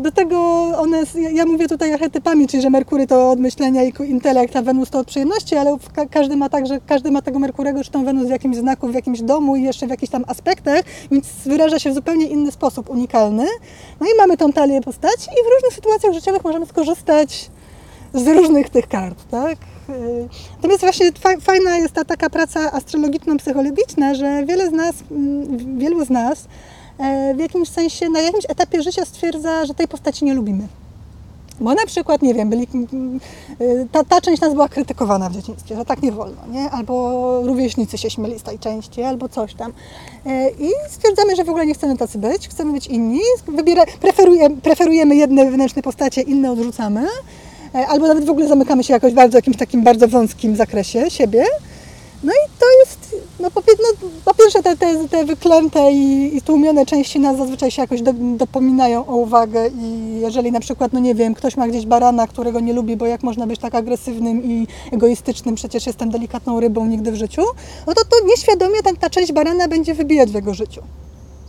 [0.00, 0.38] Do tego
[0.78, 4.90] one, ja mówię tutaj archetypami, czyli że Merkury to od myślenia i intelekt, a Wenus
[4.90, 5.76] to od przyjemności, ale
[6.10, 8.94] każdy ma tak, że każdy ma tego Merkurego, czy tą Wenus w jakimś znaku, w
[8.94, 12.90] jakimś domu i jeszcze w jakichś tam aspektach, więc wyraża się w zupełnie inny sposób,
[12.90, 13.46] unikalny.
[14.00, 17.50] No i mamy tą talię postaci i w różnych sytuacjach życiowych możemy skorzystać
[18.14, 19.58] z różnych tych kart, tak?
[19.88, 26.04] Y, natomiast właśnie fajna jest ta taka praca astrologiczno-psychologiczna, że wiele z nas, mm, wielu
[26.04, 26.48] z nas
[26.98, 30.68] e, w jakimś sensie, na jakimś etapie życia stwierdza, że tej postaci nie lubimy.
[31.60, 32.68] Bo na przykład, nie wiem, byli,
[33.60, 36.70] y, ta, ta część nas była krytykowana w dzieciństwie, że tak nie wolno, nie?
[36.70, 39.72] Albo rówieśnicy się śmieli z tej części, albo coś tam.
[40.26, 44.56] E, I stwierdzamy, że w ogóle nie chcemy tacy być, chcemy być inni, Wybiera, preferujemy,
[44.56, 47.06] preferujemy jedne wewnętrzne postacie, inne odrzucamy.
[47.76, 51.10] E, albo nawet w ogóle zamykamy się jakoś bardzo w jakimś takim bardzo wąskim zakresie
[51.10, 51.44] siebie.
[52.24, 56.42] No i to jest, no po, no, po pierwsze te, te, te wyklęte i, i
[56.42, 61.00] tłumione części nas zazwyczaj się jakoś do, dopominają o uwagę i jeżeli na przykład, no
[61.00, 64.44] nie wiem, ktoś ma gdzieś barana, którego nie lubi, bo jak można być tak agresywnym
[64.44, 67.42] i egoistycznym, przecież jestem delikatną rybą nigdy w życiu,
[67.86, 70.82] no to to nieświadomie ta, ta część barana będzie wybijać w jego życiu.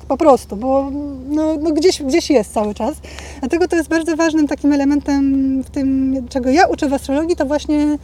[0.08, 0.92] Po prostu, bo
[1.30, 2.96] no, no gdzieś, gdzieś jest cały czas.
[3.40, 7.46] Dlatego to jest bardzo ważnym takim elementem w tym, czego ja uczę w astrologii, to
[7.46, 7.98] właśnie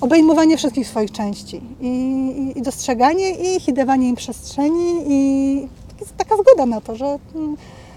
[0.00, 5.68] obejmowanie wszystkich swoich części i, i, i dostrzeganie ich, i dawanie im przestrzeni i
[6.16, 7.18] taka zgoda na to, że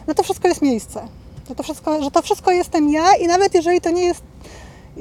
[0.08, 1.02] no to wszystko jest miejsce.
[1.50, 4.22] Że to, wszystko, że to wszystko jestem ja i nawet jeżeli to nie jest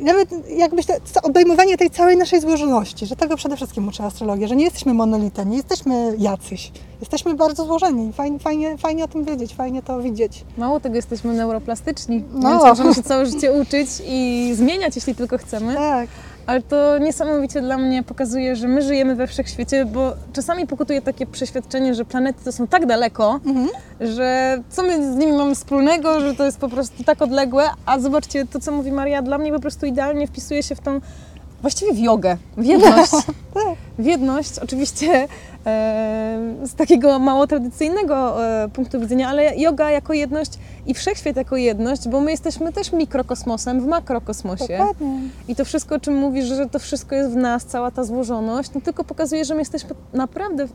[0.02, 4.56] nawet jakbyś to obejmowanie tej całej naszej złożoności, że tego przede wszystkim uczy astrologia, że
[4.56, 6.72] nie jesteśmy monolitem, nie jesteśmy jacyś.
[7.00, 8.12] Jesteśmy bardzo złożeni.
[8.12, 10.44] Fajnie, fajnie, fajnie o tym wiedzieć, fajnie to widzieć.
[10.58, 12.50] Mało tego, jesteśmy neuroplastyczni, no.
[12.50, 15.74] więc możemy się całe życie uczyć i zmieniać, jeśli tylko chcemy.
[15.74, 16.08] Tak
[16.48, 21.26] ale to niesamowicie dla mnie pokazuje, że my żyjemy we wszechświecie, bo czasami pokutuje takie
[21.26, 23.68] przeświadczenie, że planety to są tak daleko, mhm.
[24.00, 27.98] że co my z nimi mamy wspólnego, że to jest po prostu tak odległe, a
[27.98, 31.00] zobaczcie, to co mówi Maria, dla mnie po prostu idealnie wpisuje się w tą
[31.62, 33.12] właściwie w jogę, w jedność.
[33.98, 35.28] W jedność, oczywiście
[35.66, 40.50] e, z takiego mało tradycyjnego e, punktu widzenia, ale yoga jako jedność
[40.86, 44.78] i wszechświat jako jedność, bo my jesteśmy też mikrokosmosem w makrokosmosie.
[44.78, 45.20] Dokładnie.
[45.48, 48.70] I to wszystko, o czym mówisz, że to wszystko jest w nas, cała ta złożoność,
[48.74, 50.66] no tylko pokazuje, że my jesteśmy naprawdę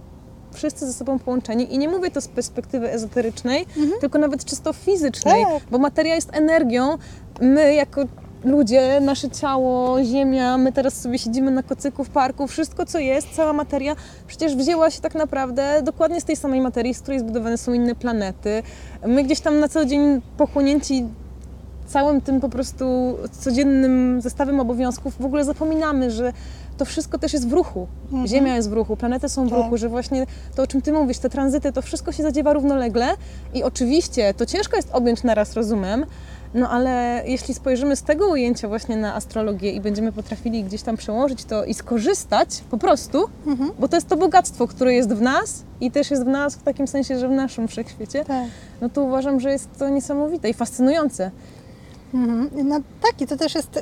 [0.53, 3.91] wszyscy ze sobą połączeni i nie mówię to z perspektywy ezoterycznej, mhm.
[4.01, 5.63] tylko nawet czysto fizycznej, tak.
[5.71, 6.97] bo materia jest energią.
[7.41, 8.01] My jako
[8.43, 13.27] ludzie, nasze ciało, ziemia, my teraz sobie siedzimy na kocyku w parku, wszystko co jest,
[13.36, 13.95] cała materia
[14.27, 17.95] przecież wzięła się tak naprawdę dokładnie z tej samej materii, z której zbudowane są inne
[17.95, 18.63] planety.
[19.08, 21.06] My gdzieś tam na co dzień pochłonięci
[21.88, 22.86] całym tym po prostu
[23.41, 26.34] codziennym zestawem obowiązków w ogóle zapominamy, że
[26.77, 27.88] to wszystko też jest w ruchu.
[28.25, 29.58] Ziemia jest w ruchu, planety są w Tak.
[29.58, 30.25] ruchu, że właśnie
[30.56, 33.08] to, o czym Ty mówisz, te tranzyty, to wszystko się zadziewa równolegle
[33.53, 36.06] i oczywiście to ciężko jest objąć naraz rozumem,
[36.53, 40.97] no ale jeśli spojrzymy z tego ujęcia właśnie na astrologię i będziemy potrafili gdzieś tam
[40.97, 43.17] przełożyć to i skorzystać po prostu,
[43.79, 46.63] bo to jest to bogactwo, które jest w nas i też jest w nas w
[46.63, 48.45] takim sensie, że w naszym wszechświecie, Tak.
[48.81, 51.31] no to uważam, że jest to niesamowite i fascynujące.
[52.13, 52.49] Mhm.
[52.69, 53.81] No tak, i to też jest y,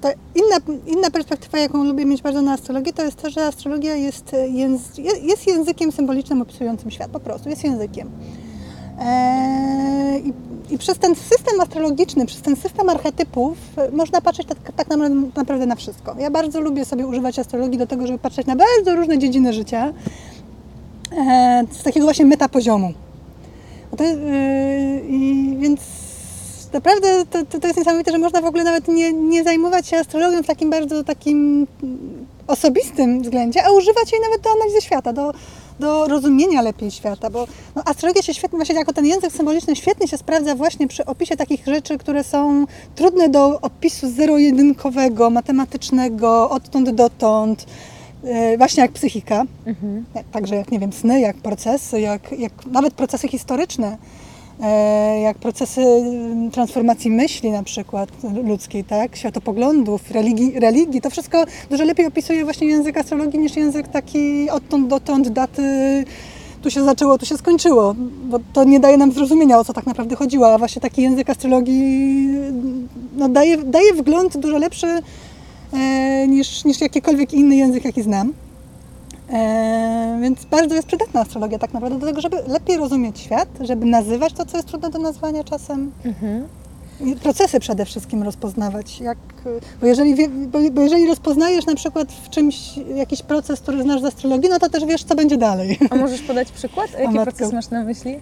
[0.00, 3.94] ta inna, inna perspektywa, jaką lubię mieć bardzo na astrologię, to jest to, że astrologia
[3.94, 8.10] jest, y, jęz, je- jest językiem symbolicznym opisującym świat, po prostu, jest językiem.
[9.00, 10.32] Eee, i,
[10.74, 13.58] I przez ten system astrologiczny, przez ten system archetypów
[13.92, 14.88] y, można patrzeć tak, tak
[15.36, 16.14] naprawdę na wszystko.
[16.18, 19.92] Ja bardzo lubię sobie używać astrologii do tego, żeby patrzeć na bardzo różne dziedziny życia
[21.12, 22.92] e, z takiego właśnie metapoziomu.
[23.96, 24.16] To, yy,
[25.58, 25.80] więc
[26.72, 29.96] naprawdę to, to, to jest niesamowite, że można w ogóle nawet nie, nie zajmować się
[29.96, 35.12] astrologią w takim bardzo takim mm, osobistym względzie, a używać jej nawet do analizy świata,
[35.12, 35.32] do,
[35.80, 40.08] do rozumienia lepiej świata, bo no, astrologia się świetnie, właśnie jako ten język symboliczny świetnie
[40.08, 46.90] się sprawdza właśnie przy opisie takich rzeczy, które są trudne do opisu zero-jedynkowego, matematycznego, odtąd
[46.90, 47.66] dotąd,
[48.24, 49.44] yy, właśnie jak psychika.
[50.14, 53.96] Jak- Także jak, nie wiem, sny, jak procesy, jak, jak nawet procesy historyczne, e,
[55.22, 58.08] jak procesy mm, transformacji myśli na przykład
[58.44, 63.88] ludzkiej, tak, światopoglądów, religii, religii, to wszystko dużo lepiej opisuje właśnie język astrologii niż język
[63.88, 65.62] taki odtąd dotąd, daty,
[66.62, 67.94] tu się zaczęło, tu się skończyło,
[68.24, 71.30] bo to nie daje nam zrozumienia, o co tak naprawdę chodziło, a właśnie taki język
[71.30, 72.28] astrologii
[73.16, 74.86] no, daje, daje wgląd dużo lepszy
[75.72, 78.32] e, niż, niż jakikolwiek inny język, jaki znam.
[79.32, 83.86] E, więc bardzo jest przydatna astrologia tak naprawdę do tego, żeby lepiej rozumieć świat, żeby
[83.86, 85.92] nazywać to, co jest trudne do nazwania czasem.
[87.00, 89.00] I procesy przede wszystkim rozpoznawać.
[89.00, 89.18] Jak,
[89.80, 94.00] bo, jeżeli, wie- bo, bo jeżeli rozpoznajesz na przykład w czymś jakiś proces, który znasz
[94.00, 95.78] z astrologii, no to też wiesz, co będzie dalej.
[95.90, 96.90] A możesz podać przykład?
[96.98, 97.22] Jaki matko.
[97.32, 98.18] proces masz na myśli?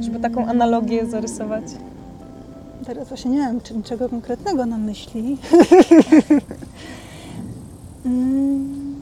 [0.00, 1.64] Żeby taką analogię zarysować.
[2.86, 5.36] Teraz właśnie nie wiem, czy niczego konkretnego na myśli.
[8.06, 8.94] Mm,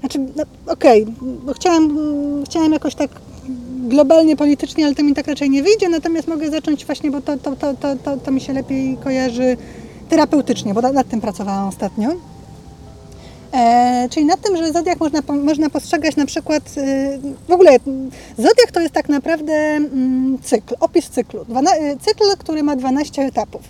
[0.00, 1.06] znaczy, no, okej,
[1.46, 3.10] bo chciałam, mm, chciałam jakoś tak
[3.88, 7.36] globalnie, politycznie, ale to mi tak raczej nie wyjdzie, natomiast mogę zacząć właśnie, bo to,
[7.36, 9.56] to, to, to, to, to mi się lepiej kojarzy
[10.08, 12.08] terapeutycznie, bo na- nad tym pracowałam ostatnio.
[13.52, 17.70] E, czyli nad tym, że zodiak można, można postrzegać na przykład, y, w ogóle
[18.38, 21.40] zodiak to jest tak naprawdę mm, cykl, opis cyklu.
[21.40, 23.62] Y, cykl, który ma 12 etapów.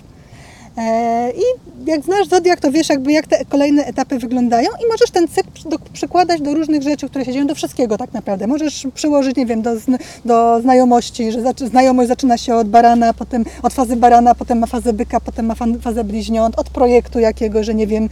[0.78, 1.42] E, I
[1.90, 5.78] jak znasz zodiak, to wiesz jakby jak te kolejne etapy wyglądają i możesz ten cykl
[5.92, 8.46] przykładać do różnych rzeczy, które się dzieją, do wszystkiego tak naprawdę.
[8.46, 9.70] Możesz przyłożyć, nie wiem, do,
[10.24, 14.92] do znajomości, że znajomość zaczyna się od barana, potem od fazy barana, potem ma fazę
[14.92, 18.08] byka, potem ma fazę bliźniąt, od projektu jakiego, że nie wiem,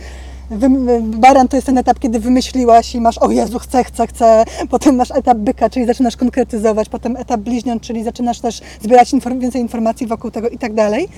[1.00, 4.44] Baran to jest ten etap, kiedy wymyśliłaś i masz, o Jezu, chcę, chcę, chcę.
[4.70, 6.88] Potem masz etap byka, czyli zaczynasz konkretyzować.
[6.88, 11.08] Potem etap bliźniąt, czyli zaczynasz też zbierać więcej informacji wokół tego i tak dalej.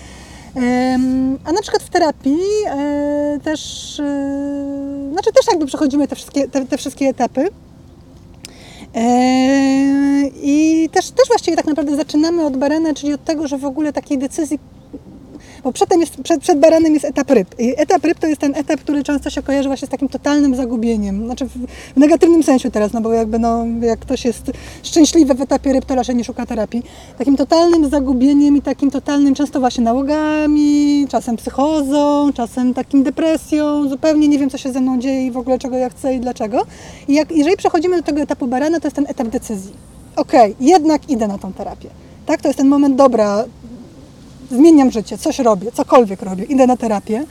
[1.45, 6.67] A na przykład w terapii e, też, e, znaczy też jakby przechodzimy te wszystkie, te,
[6.67, 7.49] te wszystkie etapy.
[8.95, 13.65] E, I też, też właściwie tak naprawdę zaczynamy od barana, czyli od tego, że w
[13.65, 14.59] ogóle takiej decyzji
[15.65, 17.49] bo przedtem jest, przed, przed baranem jest etap ryb.
[17.59, 20.55] I etap ryb to jest ten etap, który często się kojarzy właśnie z takim totalnym
[20.55, 21.25] zagubieniem.
[21.25, 21.51] Znaczy w,
[21.95, 25.85] w negatywnym sensie teraz, no bo jakby no, jak ktoś jest szczęśliwy w etapie ryb,
[25.85, 26.83] to raczej nie szuka terapii.
[27.19, 34.29] Takim totalnym zagubieniem i takim totalnym często właśnie nałogami, czasem psychozą, czasem takim depresją, zupełnie
[34.29, 36.67] nie wiem co się ze mną dzieje i w ogóle czego ja chcę i dlaczego.
[37.09, 39.73] I jak, jeżeli przechodzimy do tego etapu barana, to jest ten etap decyzji.
[40.17, 41.89] Okej, jednak idę na tą terapię.
[42.27, 43.45] Tak, to jest ten moment, dobra,
[44.51, 47.25] zmieniam życie, coś robię, cokolwiek robię, idę na terapię.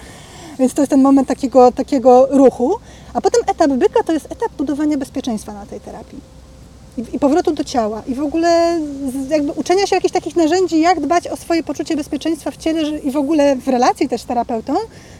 [0.60, 2.76] Więc to jest ten moment takiego, takiego ruchu.
[3.14, 6.20] A potem etap byka to jest etap budowania bezpieczeństwa na tej terapii.
[6.98, 8.02] I, I powrotu do ciała.
[8.08, 8.80] I w ogóle
[9.30, 13.12] jakby uczenia się jakichś takich narzędzi, jak dbać o swoje poczucie bezpieczeństwa w ciele i
[13.12, 14.74] w ogóle w relacji też z terapeutą.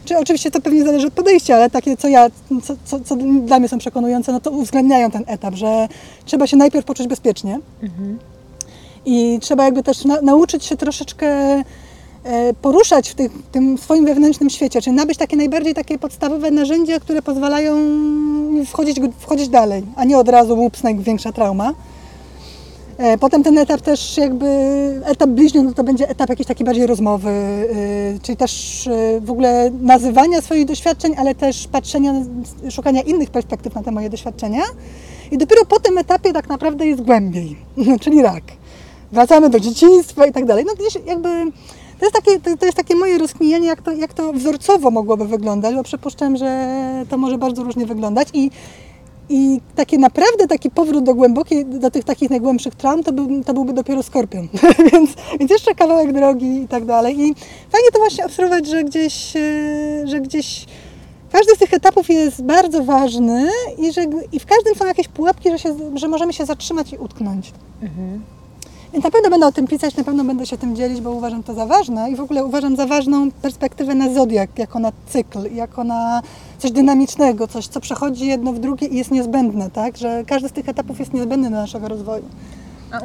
[0.04, 2.30] Czy oczywiście to pewnie zależy od podejścia, ale takie, co ja,
[2.62, 5.88] co, co, co dla mnie są przekonujące, no to uwzględniają ten etap, że
[6.24, 7.58] trzeba się najpierw poczuć bezpiecznie.
[9.06, 11.26] I trzeba jakby też na, nauczyć się troszeczkę
[12.62, 13.14] poruszać w,
[13.52, 17.76] tym swoim wewnętrznym świecie, czyli nabyć takie najbardziej takie podstawowe narzędzia, które pozwalają
[18.66, 21.74] wchodzić, wchodzić dalej, a nie od razu ups, największa trauma.
[22.98, 24.46] E, Potem ten etap też jakby,
[25.04, 29.30] etap bliźniąt no to będzie etap jakiś taki bardziej rozmowy, y, czyli też y, w
[29.30, 32.14] ogóle nazywania swoich doświadczeń, ale też patrzenia,
[32.70, 34.62] szukania innych perspektyw na te moje doświadczenia.
[35.30, 37.56] I dopiero po tym etapie tak naprawdę jest głębiej,
[38.02, 38.44] czyli rak.
[39.12, 40.64] Wracamy do dzieciństwa i tak dalej.
[40.66, 41.28] No gdzieś jakby
[41.98, 45.24] to jest takie, to, to jest takie moje rozkminienie, jak to, jak to wzorcowo mogłoby
[45.24, 48.50] wyglądać, bo przypuszczam, że to może bardzo różnie wyglądać i
[49.28, 53.54] i takie naprawdę taki powrót do głębokiej, do tych takich najgłębszych traum, to, był, to
[53.54, 54.48] byłby dopiero skorpion.
[54.92, 57.20] więc, więc jeszcze kawałek drogi i tak dalej.
[57.20, 57.34] I
[57.70, 60.66] fajnie to właśnie obserwować, że gdzieś, e, że gdzieś
[61.32, 65.50] każdy z tych etapów jest bardzo ważny i że i w każdym są jakieś pułapki,
[65.50, 67.52] że, się, że możemy się zatrzymać i utknąć.
[67.82, 68.33] Mhm.
[68.94, 71.42] Więc na pewno będę o tym pisać, na pewno będę się tym dzielić, bo uważam
[71.42, 75.54] to za ważne i w ogóle uważam za ważną perspektywę na zodiak, jako na cykl,
[75.54, 76.22] jako na
[76.58, 79.96] coś dynamicznego, coś, co przechodzi jedno w drugie i jest niezbędne, tak?
[79.96, 82.24] Że każdy z tych etapów jest niezbędny do naszego rozwoju.
[82.94, 83.00] A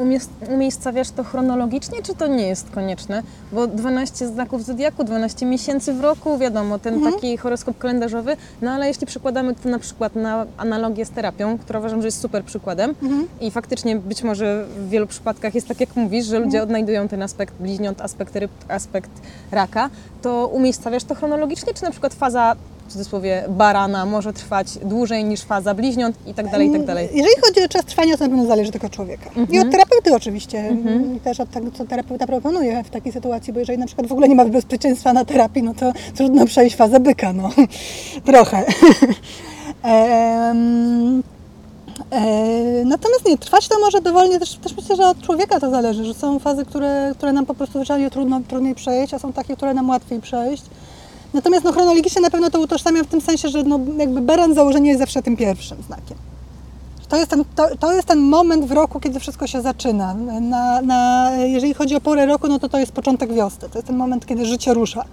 [0.49, 3.23] umiejscawiasz to chronologicznie, czy to nie jest konieczne?
[3.51, 7.13] Bo 12 znaków zodiaku, 12 miesięcy w roku, wiadomo, ten mhm.
[7.13, 11.79] taki horoskop kalendarzowy, no ale jeśli przekładamy to na przykład na analogię z terapią, która
[11.79, 13.27] uważam, że jest super przykładem mhm.
[13.41, 16.63] i faktycznie być może w wielu przypadkach jest tak, jak mówisz, że ludzie mhm.
[16.63, 19.11] odnajdują ten aspekt bliźniąt, aspekt ryb, aspekt
[19.51, 19.89] raka,
[20.21, 22.55] to umiejscawiasz to chronologicznie, czy na przykład faza
[22.89, 27.09] w cudzysłowie barana może trwać dłużej niż faza bliźniąt i tak dalej, i tak dalej.
[27.13, 29.25] Jeżeli chodzi o czas trwania, to na pewno zależy tylko od człowieka.
[29.25, 29.49] Mhm.
[29.51, 30.59] I od terapeuty oczywiście.
[30.59, 31.15] Mhm.
[31.15, 34.11] I też od tego, co terapeuta proponuje w takiej sytuacji, bo jeżeli na przykład w
[34.11, 37.49] ogóle nie ma bezpieczeństwa na terapii, no to trudno przejść fazę byka, no.
[38.31, 38.63] Trochę.
[39.83, 41.23] um,
[42.85, 46.13] Natomiast nie, trwać to może dowolnie, też, też myślę, że od człowieka to zależy, że
[46.13, 49.73] są fazy, które, które nam po prostu zwyczajnie trudno, trudniej przejść, a są takie, które
[49.73, 50.63] nam łatwiej przejść.
[51.33, 54.89] Natomiast no, chronologicznie na pewno to utożsamiam w tym sensie, że no, jakby baran założenie
[54.89, 56.17] jest zawsze tym pierwszym znakiem.
[57.09, 60.13] To jest, ten, to, to jest ten moment w roku, kiedy wszystko się zaczyna.
[60.41, 63.69] Na, na, jeżeli chodzi o porę roku, no to to jest początek wiosny.
[63.69, 65.05] To jest ten moment, kiedy życie rusza.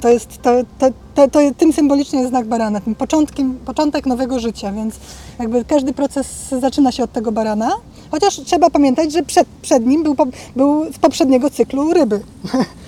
[0.00, 4.40] To jest, to, to, to, to, tym symbolicznie jest znak barana, tym początkiem, początek nowego
[4.40, 4.94] życia, więc
[5.38, 6.26] jakby każdy proces
[6.60, 7.70] zaczyna się od tego barana.
[8.10, 10.16] Chociaż trzeba pamiętać, że przed, przed nim był,
[10.56, 12.20] był z poprzedniego cyklu ryby.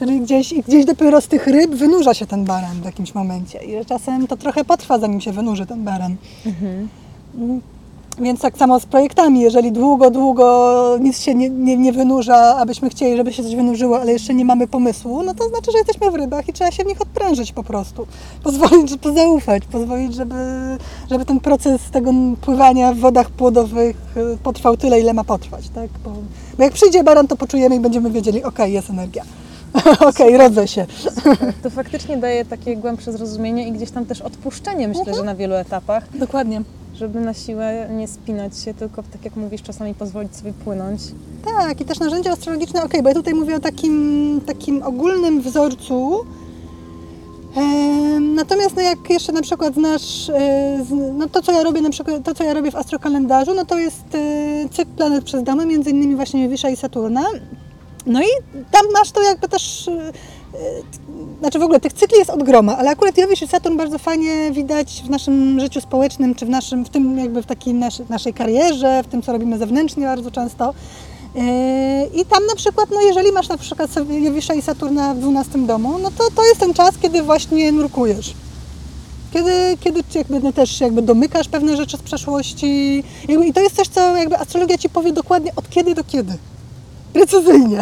[0.00, 3.58] Czyli gdzieś, gdzieś dopiero z tych ryb wynurza się ten baran w jakimś momencie.
[3.64, 6.16] I czasem to trochę potrwa, zanim się wynurzy ten baran.
[6.46, 6.88] Mhm.
[8.18, 12.90] Więc tak samo z projektami, jeżeli długo, długo nic się nie, nie, nie, wynurza, abyśmy
[12.90, 16.10] chcieli, żeby się coś wynurzyło, ale jeszcze nie mamy pomysłu, no to znaczy, że jesteśmy
[16.10, 18.06] w rybach i trzeba się w nich odprężyć po prostu.
[18.44, 20.34] Pozwolić, żeby zaufać, pozwolić, żeby,
[21.10, 25.68] żeby ten proces tego pływania w wodach płodowych y, potrwał tyle, ile ma potrwać.
[25.68, 25.90] Tak?
[26.04, 26.10] Bo,
[26.58, 29.24] bo jak przyjdzie baran, to poczujemy i będziemy wiedzieli, ok, jest energia.
[30.08, 30.86] Okej, rodzę się.
[31.62, 35.54] To faktycznie daje takie głębsze zrozumienie i gdzieś tam też odpuszczenie, myślę, że na wielu
[35.54, 36.18] etapach.
[36.18, 36.62] Dokładnie.
[36.94, 41.00] Żeby na siłę nie spinać się, tylko tak jak mówisz, czasami pozwolić sobie płynąć.
[41.44, 46.24] Tak, i też narzędzia astrologiczne, okej, bo ja tutaj mówię o takim, takim ogólnym wzorcu,
[48.20, 52.24] Natomiast no jak jeszcze na przykład znasz, e, no to co ja robię na przykład,
[52.24, 55.90] to co ja robię w astrokalendarzu, no to jest e, cykl planet przez domy, między
[55.90, 57.24] innymi właśnie Wisza i Saturna.
[58.06, 58.26] No i
[58.70, 60.82] tam masz to jakby też, y, y,
[61.40, 64.50] znaczy w ogóle tych cykli jest od groma, ale akurat Jowisz i Saturn bardzo fajnie
[64.52, 68.34] widać w naszym życiu społecznym, czy w naszym, w tym jakby w takiej naszej, naszej
[68.34, 70.74] karierze, w tym co robimy zewnętrznie bardzo często.
[71.36, 71.40] Y,
[72.14, 75.98] I tam na przykład, no jeżeli masz na przykład Jowisza i Saturna w 12 domu,
[75.98, 78.34] no to to jest ten czas, kiedy właśnie nurkujesz.
[79.32, 83.04] Kiedy, kiedy jakby no też jakby domykasz pewne rzeczy z przeszłości.
[83.28, 86.38] I to jest coś, co jakby astrologia Ci powie dokładnie od kiedy do kiedy
[87.20, 87.80] precyzyjnie.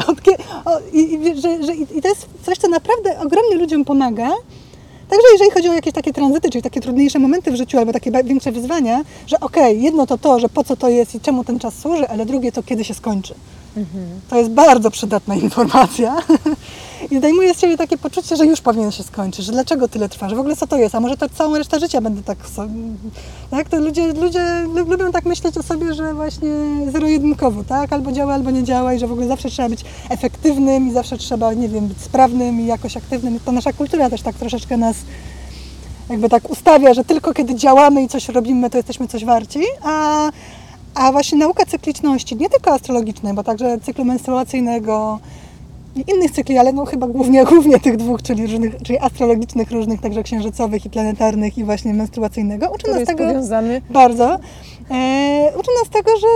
[0.93, 4.29] I, że, że, I to jest coś, co naprawdę ogromnie ludziom pomaga.
[5.09, 8.11] Także jeżeli chodzi o jakieś takie tranzyty, czyli takie trudniejsze momenty w życiu albo takie
[8.11, 11.45] większe wyzwania, że okej, okay, jedno to to, że po co to jest i czemu
[11.45, 13.35] ten czas służy, ale drugie to kiedy się skończy.
[14.31, 16.17] To jest bardzo przydatna informacja.
[17.11, 20.29] I zdejmuje z Ciebie takie poczucie, że już powinien się skończyć, że dlaczego tyle trwa,
[20.29, 22.39] że w ogóle co to jest, a może to całą resztę życia będę tak...
[23.51, 24.45] Tak, to ludzie, ludzie
[24.87, 26.51] lubią tak myśleć o sobie, że właśnie
[26.93, 27.93] zero-jedynkowo, tak?
[27.93, 31.19] Albo działa, albo nie działa i że w ogóle zawsze trzeba być efektywnym i zawsze
[31.19, 33.41] trzeba, nie wiem, być sprawnym i jakoś aktywnym.
[33.45, 34.97] To nasza kultura też tak troszeczkę nas
[36.11, 40.31] jakby tak ustawia, że tylko kiedy działamy i coś robimy, to jesteśmy coś warci, a,
[40.99, 45.19] a właśnie nauka cykliczności, nie tylko astrologicznej, bo także cyklu menstruacyjnego,
[46.15, 50.23] innych cykli, ale no chyba głównie, głównie tych dwóch, czyli, różnych, czyli astrologicznych różnych, także
[50.23, 52.71] księżycowych i planetarnych i właśnie menstruacyjnego.
[52.75, 53.83] Uczy nas tego powiązany.
[53.91, 54.39] bardzo.
[54.91, 56.27] E, uczy nas tego, że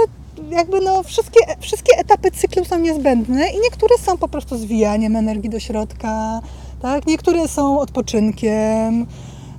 [0.51, 5.51] jakby no wszystkie, wszystkie etapy cyklu są niezbędne i niektóre są po prostu zwijaniem energii
[5.51, 6.41] do środka,
[6.83, 7.07] tak?
[7.07, 9.07] Niektóre są odpoczynkiem,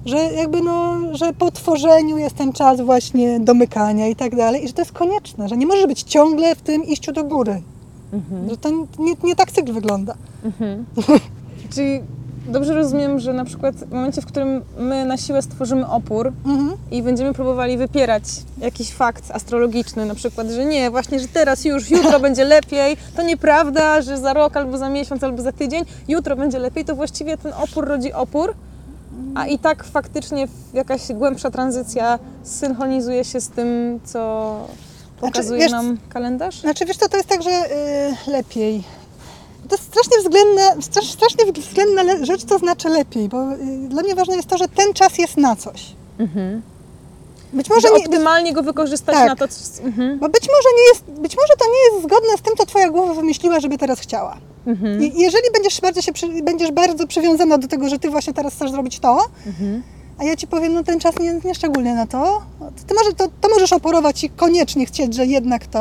[0.06, 4.68] że jakby no, że po tworzeniu jest ten czas właśnie domykania i tak dalej i
[4.68, 7.62] że to jest konieczne, że nie może być ciągle w tym iściu do góry.
[8.14, 8.50] Mhm.
[8.50, 10.16] Że to nie, nie tak cykl wygląda.
[10.44, 10.86] Mhm.
[11.76, 12.02] Czyli
[12.48, 16.78] dobrze rozumiem, że na przykład w momencie, w którym my na siłę stworzymy opór Mhm.
[16.92, 18.24] i będziemy próbowali wypierać
[18.58, 23.24] jakiś fakt astrologiczny, na przykład, że nie, właśnie, że teraz już, jutro będzie lepiej, to
[23.24, 27.38] nieprawda, że za rok albo za miesiąc albo za tydzień, jutro będzie lepiej, to właściwie
[27.38, 28.54] ten opór rodzi opór,
[29.36, 34.56] a i tak faktycznie jakaś głębsza tranzycja synchronizuje się z tym, co
[35.22, 36.60] pokazuje wiesz- nam kalendarz?
[36.62, 38.84] Znaczy, wiesz co, to jest tak, że y, lepiej.
[39.70, 44.16] To jest strasznie względna, strasz- strasznie względna rzecz, co znaczy lepiej, bo y, dla mnie
[44.16, 45.86] ważne jest to, że ten czas jest na coś.
[47.54, 49.28] Być może Że nie, optymalnie go wykorzystać Tak.
[49.28, 49.84] na to, co...
[49.84, 50.20] Mhm.
[50.20, 52.90] bo być może nie jest, być może to nie jest zgodne z tym, co twoja
[52.90, 54.38] głowa wymyśliła, żeby teraz chciała.
[54.68, 55.04] Mhm.
[55.04, 56.12] I jeżeli będziesz bardzo, się
[56.44, 59.84] będziesz bardzo przywiązana do tego, że ty właśnie teraz chcesz zrobić to, Mhm.
[60.18, 62.42] a ja ci powiem, no ten czas nie, nie szczególnie na to,
[62.88, 65.80] to, może, to, to możesz oporować i koniecznie chcieć, że jednak to,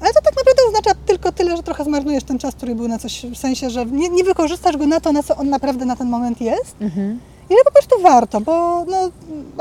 [0.00, 2.98] ale to tak naprawdę oznacza tylko tyle, że trochę zmarnujesz ten czas, który był na
[2.98, 5.96] coś, w sensie, że nie, nie wykorzystasz go na to, na co on naprawdę na
[5.96, 6.76] ten moment jest.
[6.80, 7.20] Mhm.
[7.50, 9.10] I po prostu warto, bo no,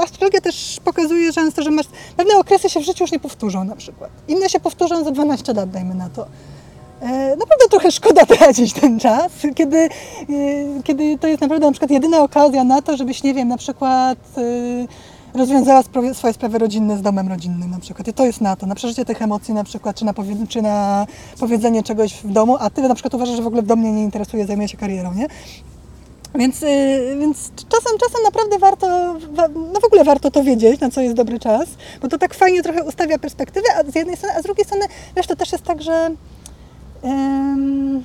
[0.04, 1.86] astrologia też pokazuje często, że masz,
[2.18, 4.10] pewne okresy się w życiu już nie powtórzą na przykład.
[4.28, 6.26] Inne się powtórzą za 12 lat, dajmy na to.
[7.06, 9.89] E, naprawdę trochę szkoda tracić ten czas, kiedy, e,
[10.84, 14.18] kiedy to jest naprawdę na przykład jedyna okazja na to, żebyś, nie wiem, na przykład
[14.38, 18.08] e, rozwiązała swoje sprawy rodzinne z domem rodzinnym na przykład.
[18.08, 20.62] I to jest na to, na przeżycie tych emocji na przykład, czy na, powie, czy
[20.62, 21.08] na
[21.39, 24.04] powiedzenie czegoś w domu, a ty na przykład uważasz, że w ogóle domu mnie nie
[24.04, 25.28] interesuje, zajmuję się karierą, nie?
[26.36, 26.65] Więc,
[27.20, 28.88] więc czasem, czasem naprawdę warto,
[29.32, 31.70] wa- no w ogóle warto to wiedzieć, na co jest dobry czas,
[32.02, 34.86] bo to tak fajnie trochę ustawia perspektywę, a z jednej strony, a z drugiej strony,
[35.15, 36.12] wiesz, to też jest tak, że
[37.06, 38.04] hmm,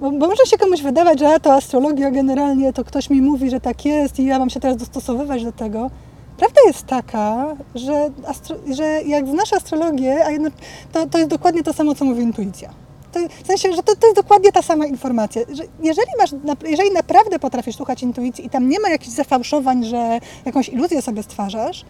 [0.00, 3.60] bo, bo może się komuś wydawać, że to astrologia generalnie, to ktoś mi mówi, że
[3.60, 5.90] tak jest i ja mam się teraz dostosowywać do tego.
[6.36, 10.48] Prawda jest taka, że, astro, że jak znasz astrologię, a jedno,
[10.92, 12.70] to, to jest dokładnie to samo, co mówi intuicja.
[13.12, 15.42] To, w sensie, że to, to jest dokładnie ta sama informacja.
[15.52, 16.30] Że jeżeli, masz,
[16.66, 21.22] jeżeli naprawdę potrafisz słuchać intuicji i tam nie ma jakichś zafałszowań, że jakąś iluzję sobie
[21.22, 21.84] stwarzasz,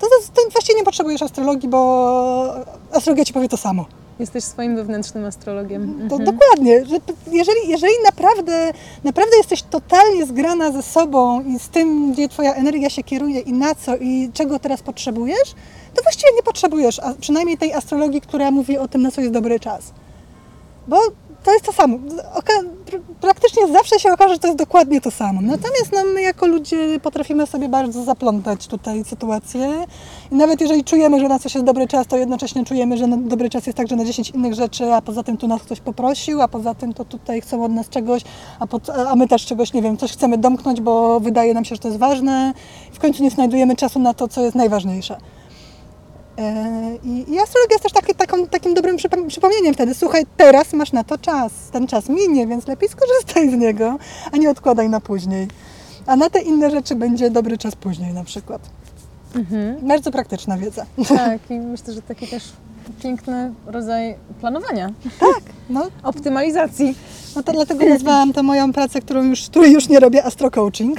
[0.00, 2.54] to, to, to właściwie nie potrzebujesz astrologii, bo
[2.92, 3.84] astrologia ci powie to samo.
[4.18, 6.08] Jesteś swoim wewnętrznym astrologiem.
[6.08, 6.24] To Mhm.
[6.24, 6.84] dokładnie,
[7.32, 8.72] jeżeli, jeżeli naprawdę,
[9.04, 13.52] naprawdę jesteś totalnie zgrana ze sobą i z tym, gdzie twoja energia się kieruje i
[13.52, 15.54] na co i czego teraz potrzebujesz,
[15.94, 19.32] to właściwie nie potrzebujesz, a przynajmniej tej astrologii, która mówi o tym, na co jest
[19.32, 19.82] dobry czas.
[20.88, 21.00] Bo
[21.44, 21.96] to jest to samo.
[22.34, 25.40] Oka- pr- praktycznie zawsze się okaże, że to jest dokładnie to samo.
[25.40, 29.86] Natomiast no, my jako ludzie potrafimy sobie bardzo zaplątać tutaj sytuację.
[30.32, 33.50] I nawet jeżeli czujemy, że na coś jest dobry czas, to jednocześnie czujemy, że dobry
[33.50, 36.48] czas jest także na 10 innych rzeczy, a poza tym tu nas ktoś poprosił, a
[36.48, 38.22] poza tym to tutaj chcą od nas czegoś,
[38.60, 38.66] a,
[39.10, 41.88] a my też czegoś, nie wiem, coś chcemy domknąć, bo wydaje nam się, że to
[41.88, 42.54] jest ważne.
[42.92, 45.16] W końcu nie znajdujemy czasu na to, co jest najważniejsze.
[46.40, 49.94] E, I, I astrologia jest też taki, taką, takim dobrym przypom- przypomnieniem wtedy.
[49.94, 51.52] Słuchaj, teraz masz na to czas.
[51.72, 53.98] Ten czas minie, więc lepiej skorzystaj z niego,
[54.32, 55.48] a nie odkładaj na później.
[56.06, 58.60] A na te inne rzeczy będzie dobry czas później na przykład.
[59.36, 59.88] Mhm.
[59.88, 60.86] Bardzo praktyczna wiedza.
[61.08, 62.44] Tak, i myślę, że taki też
[63.02, 66.94] piękny rodzaj planowania, Tak, no, optymalizacji.
[67.36, 70.98] no to dlatego nazwałam to moją pracę, którą już, której już nie robię astrocoaching.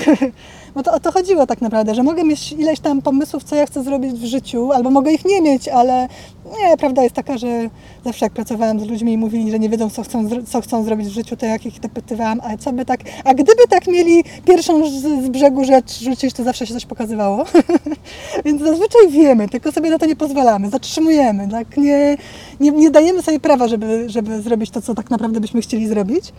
[0.76, 3.66] Bo to o to chodziło tak naprawdę, że mogę mieć ileś tam pomysłów, co ja
[3.66, 6.08] chcę zrobić w życiu, albo mogę ich nie mieć, ale
[6.46, 7.70] nie, prawda jest taka, że
[8.06, 11.08] zawsze jak pracowałam z ludźmi i mówili, że nie wiedzą, co chcą, co chcą zrobić
[11.08, 14.90] w życiu, to jak ich dopytywałam, a co by tak, a gdyby tak mieli pierwszą
[14.90, 17.46] z, z brzegu rzecz rzucić, to zawsze się coś pokazywało.
[18.46, 21.78] Więc zazwyczaj wiemy, tylko sobie na to nie pozwalamy, zatrzymujemy, tak?
[21.78, 22.18] nie,
[22.60, 26.34] nie, nie dajemy sobie prawa, żeby, żeby zrobić to, co tak naprawdę byśmy chcieli zrobić.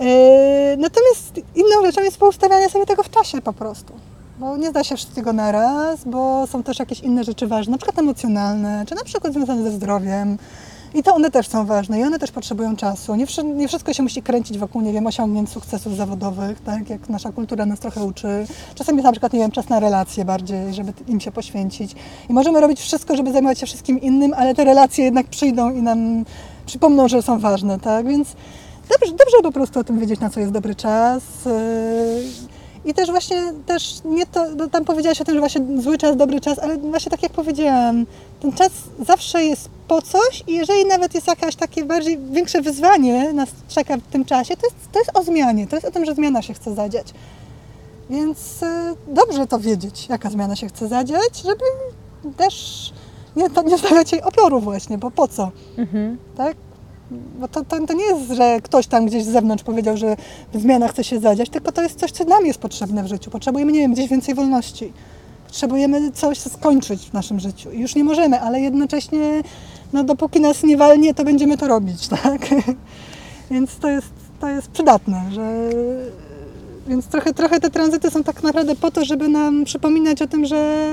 [0.00, 3.92] Yy, Natomiast inną rzeczą jest poustawianie sobie tego w czasie po prostu.
[4.38, 7.78] Bo nie da się wszystkiego na raz, bo są też jakieś inne rzeczy ważne, na
[7.78, 10.38] przykład emocjonalne, czy na przykład związane ze zdrowiem.
[10.94, 13.14] I to one też są ważne i one też potrzebują czasu.
[13.14, 17.32] Nie, nie wszystko się musi kręcić wokół, nie wiem, osiągnięć, sukcesów zawodowych, tak jak nasza
[17.32, 18.46] kultura nas trochę uczy.
[18.74, 21.94] Czasem jest na przykład, nie wiem, czas na relacje bardziej, żeby im się poświęcić.
[22.30, 25.82] I możemy robić wszystko, żeby zajmować się wszystkim innym, ale te relacje jednak przyjdą i
[25.82, 26.24] nam
[26.66, 28.06] przypomną, że są ważne, tak?
[28.06, 28.28] Więc
[28.88, 31.22] dobrze, dobrze po prostu o tym wiedzieć, na co jest dobry czas.
[31.46, 35.98] Yy, I też właśnie, też nie to, bo tam powiedziałaś o tym, że właśnie zły
[35.98, 38.06] czas, dobry czas, ale właśnie tak jak powiedziałam,
[38.40, 38.70] ten czas
[39.06, 43.96] zawsze jest po coś i jeżeli nawet jest jakaś takie bardziej, większe wyzwanie nas czeka
[43.96, 46.42] w tym czasie, to jest, to jest o zmianie, to jest o tym, że zmiana
[46.42, 47.14] się chce zadziać.
[48.10, 51.64] Więc e, dobrze to wiedzieć, jaka zmiana się chce zadziać, żeby
[52.36, 52.54] też
[53.36, 56.18] nie, nie stawiać jej oporu właśnie, bo po co, Mhm.
[56.36, 56.56] tak?
[57.10, 60.16] Bo to, to, to nie jest, że ktoś tam gdzieś z zewnątrz powiedział, że
[60.54, 63.30] zmiana chce się zadziać, tylko to jest coś, co nam jest potrzebne w życiu.
[63.30, 64.92] Potrzebujemy, nie wiem, gdzieś więcej wolności.
[65.46, 67.72] Potrzebujemy coś skończyć w naszym życiu.
[67.72, 69.42] Już nie możemy, ale jednocześnie,
[69.92, 72.46] no dopóki nas nie walnie, to będziemy to robić, tak?
[73.50, 75.70] Więc to jest, to jest przydatne, że
[76.88, 80.46] więc trochę, trochę te tranzyty są tak naprawdę po to, żeby nam przypominać o tym,
[80.46, 80.90] że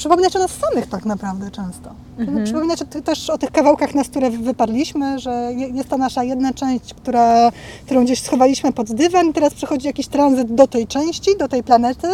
[0.00, 1.90] przypominać o nas samych tak naprawdę często.
[2.18, 2.44] Mhm.
[2.44, 6.94] Przypominać o też o tych kawałkach nas, które wyparliśmy, że jest ta nasza jedna część,
[6.94, 7.52] która,
[7.86, 11.62] którą gdzieś schowaliśmy pod dywan i teraz przychodzi jakiś tranzyt do tej części, do tej
[11.62, 12.08] planety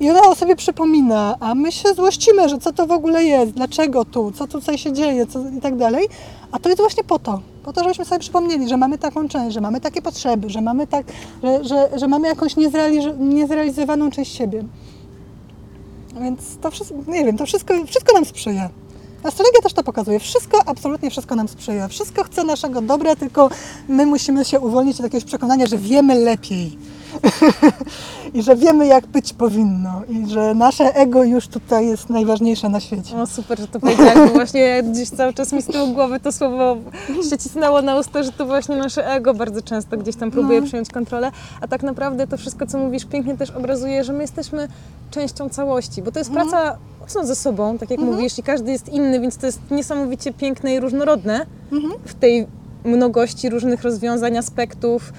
[0.00, 3.52] i ona o sobie przypomina, a my się złościmy, że co to w ogóle jest,
[3.52, 6.06] dlaczego tu, co tutaj się dzieje co, i tak dalej.
[6.52, 9.54] A to jest właśnie po to, po to, żebyśmy sobie przypomnieli, że mamy taką część,
[9.54, 11.06] że mamy takie potrzeby, że mamy, tak,
[11.42, 14.64] że, że, że mamy jakąś niezrealiz- niezrealizowaną część siebie.
[16.20, 18.70] Więc to wszystko, nie wiem, to wszystko, wszystko nam sprzyja.
[19.22, 20.20] Astrologia też to pokazuje.
[20.20, 21.88] Wszystko, absolutnie wszystko nam sprzyja.
[21.88, 23.50] Wszystko chce naszego dobra, tylko
[23.88, 26.78] my musimy się uwolnić od jakiegoś przekonania, że wiemy lepiej.
[28.34, 30.02] I że wiemy, jak być powinno.
[30.08, 33.16] I że nasze ego już tutaj jest najważniejsze na świecie.
[33.16, 36.32] O, super, że to powiedziałeś, bo właśnie gdzieś cały czas mi z tyłu głowy to
[36.32, 36.76] słowo
[37.30, 40.66] się cisnęło na usta, że to właśnie nasze ego bardzo często gdzieś tam próbuje no.
[40.66, 41.32] przyjąć kontrolę.
[41.60, 44.68] A tak naprawdę to wszystko, co mówisz, pięknie też obrazuje, że my jesteśmy
[45.10, 46.48] częścią całości, bo to jest mhm.
[46.48, 48.16] praca mocno ze sobą, tak jak mhm.
[48.16, 51.94] mówisz, i każdy jest inny, więc to jest niesamowicie piękne i różnorodne mhm.
[52.04, 52.46] w tej
[52.84, 55.12] mnogości różnych rozwiązań, aspektów,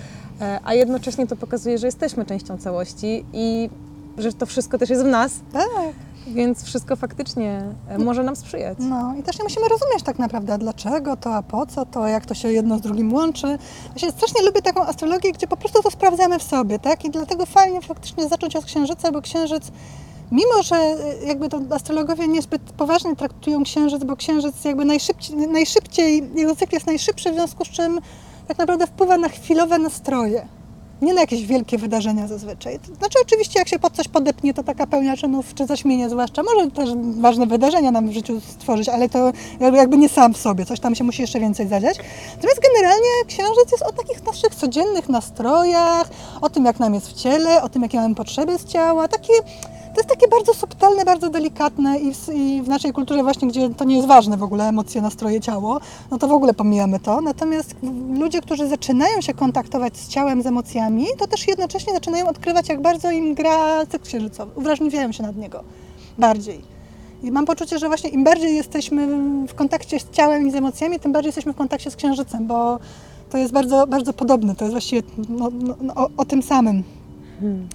[0.63, 3.69] a jednocześnie to pokazuje, że jesteśmy częścią całości i
[4.17, 5.31] że to wszystko też jest w nas.
[5.53, 5.93] Tak.
[6.27, 8.77] Więc wszystko faktycznie e, może nam sprzyjać.
[8.79, 12.25] No i też nie musimy rozumieć tak naprawdę, dlaczego to, a po co to, jak
[12.25, 13.47] to się jedno z drugim łączy.
[14.01, 17.05] Ja strasznie lubię taką astrologię, gdzie po prostu to sprawdzamy w sobie, tak?
[17.05, 19.71] I dlatego fajnie faktycznie zacząć od księżyca, bo księżyc,
[20.31, 26.29] mimo że e, jakby to astrologowie niezbyt poważnie traktują księżyc, bo księżyc jakby najszybciej, najszybciej
[26.35, 27.99] jego cykl jest najszybszy, w związku z czym
[28.47, 30.47] tak naprawdę wpływa na chwilowe nastroje.
[31.01, 32.79] Nie na jakieś wielkie wydarzenia zazwyczaj.
[32.97, 36.71] Znaczy, oczywiście, jak się pod coś podepnie, to taka pełnia czynów, czy zaśmienie zwłaszcza, może
[36.71, 36.89] też
[37.19, 40.95] ważne wydarzenia nam w życiu stworzyć, ale to jakby nie sam w sobie, coś tam
[40.95, 41.97] się musi jeszcze więcej zadziać.
[42.35, 46.09] Natomiast generalnie księżyc jest o takich naszych codziennych nastrojach,
[46.41, 49.33] o tym, jak nam jest w ciele, o tym, jakie mamy potrzeby z ciała, takie
[49.97, 53.69] to jest takie bardzo subtelne, bardzo delikatne i w, i w, naszej kulturze właśnie, gdzie
[53.69, 55.79] to nie jest ważne w ogóle, emocje, nastroje, ciało,
[56.11, 57.21] no to w ogóle pomijamy to.
[57.21, 57.75] Natomiast
[58.19, 62.81] ludzie, którzy zaczynają się kontaktować z ciałem, z emocjami, to też jednocześnie zaczynają odkrywać, jak
[62.81, 64.51] bardzo im gra cykl księżycowy.
[64.55, 65.63] Uwrażliwiają się nad niego
[66.17, 66.61] bardziej.
[67.23, 69.07] I mam poczucie, że właśnie im bardziej jesteśmy
[69.47, 72.79] w kontakcie z ciałem i z emocjami, tym bardziej jesteśmy w kontakcie z księżycem, bo
[73.29, 74.55] to jest bardzo, bardzo podobne.
[74.55, 76.83] To jest właściwie no, no, no, o, o, tym samym.
[77.39, 77.67] Hmm.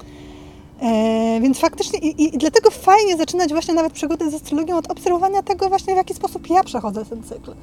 [0.82, 5.42] E, więc faktycznie i, i, dlatego fajnie zaczynać właśnie nawet przygodę z astrologią od obserwowania
[5.42, 7.54] tego właśnie, w jaki sposób ja przechodzę ten cykl.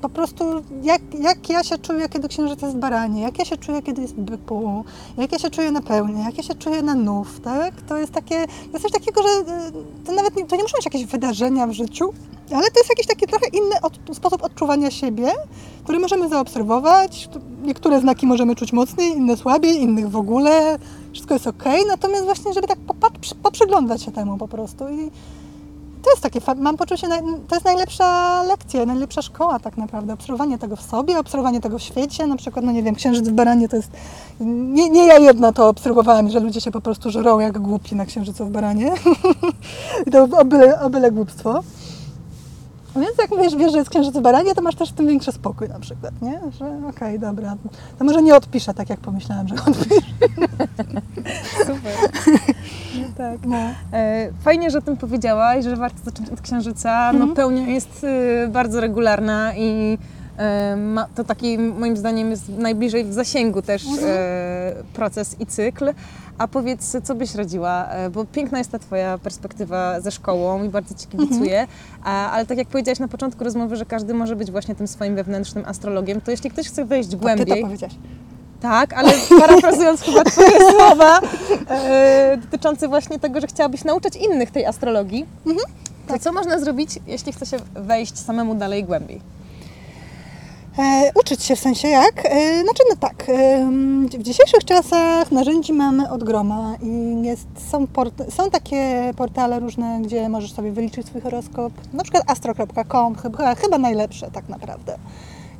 [0.00, 0.44] Po prostu
[0.82, 4.14] jak, jak ja się czuję, kiedy księżyc jest baranie, jak ja się czuję, kiedy jest
[4.14, 4.84] byku,
[5.18, 7.74] jak ja się czuję na pełni, jak ja się czuję na nów, tak?
[7.88, 9.72] To jest takie, to jest coś takiego, że e,
[10.06, 12.12] to nawet nie, to nie muszą być jakieś wydarzenia w życiu,
[12.50, 15.32] ale to jest jakiś taki trochę inny od, sposób odczuwania siebie,
[15.84, 17.28] który możemy zaobserwować.
[17.62, 20.78] Niektóre znaki możemy czuć mocniej, inne słabiej, innych w ogóle.
[21.16, 22.78] Wszystko jest ok, natomiast właśnie, żeby tak
[23.42, 24.88] poprzyglądać się temu po prostu.
[24.88, 25.10] I
[26.02, 27.08] to jest takie, mam poczucie,
[27.48, 30.12] to jest najlepsza lekcja, najlepsza szkoła tak naprawdę.
[30.12, 32.26] Obserwowanie tego w sobie, obserwowanie tego w świecie.
[32.26, 33.90] Na przykład, no nie wiem, księżyc w baranie to jest.
[34.40, 38.06] Nie, nie ja jedna to obserwowałam, że ludzie się po prostu żrą jak głupi na
[38.06, 38.92] księżycu w baranie.
[40.06, 41.62] I to o byle, o byle głupstwo.
[43.00, 45.32] Więc jak wiesz, wiesz, że jest księżyc w baranie, to masz też w tym większy
[45.32, 46.40] spokój na przykład, nie?
[46.58, 47.56] Że okej, okay, dobra,
[47.98, 50.00] to może nie odpiszę tak, jak pomyślałam, że odpiszę.
[51.66, 51.94] Super.
[53.00, 53.38] No tak.
[53.46, 53.56] No.
[53.92, 57.12] E, fajnie, że o tym powiedziałaś, że warto zacząć od księżyca.
[57.12, 57.34] No mhm.
[57.34, 59.98] pełnia jest y, bardzo regularna i
[60.76, 64.08] ma, to taki moim zdaniem jest najbliżej w zasięgu też mhm.
[64.08, 65.84] e, proces i cykl.
[66.38, 70.68] A powiedz, co byś radziła, e, bo piękna jest ta Twoja perspektywa ze szkołą i
[70.68, 72.30] bardzo Ci kibicuję, mhm.
[72.32, 75.64] ale tak jak powiedziałaś na początku rozmowy, że każdy może być właśnie tym swoim wewnętrznym
[75.66, 77.46] astrologiem, to jeśli ktoś chce wejść głębiej...
[77.46, 77.94] Ty to powiedziałaś.
[78.60, 81.20] Tak, ale parafrazując chyba Twoje słowa
[81.70, 85.66] e, dotyczące właśnie tego, że chciałabyś nauczyć innych tej astrologii, mhm.
[86.06, 86.22] to tak.
[86.22, 89.35] co można zrobić, jeśli chce się wejść samemu dalej głębiej?
[90.78, 92.26] E, uczyć się w sensie jak?
[92.26, 93.66] E, znaczy no tak, e,
[94.18, 100.00] w dzisiejszych czasach narzędzi mamy od groma i jest, są, port- są takie portale różne,
[100.02, 104.98] gdzie możesz sobie wyliczyć swój horoskop, na przykład astro.com, chyba, chyba najlepsze tak naprawdę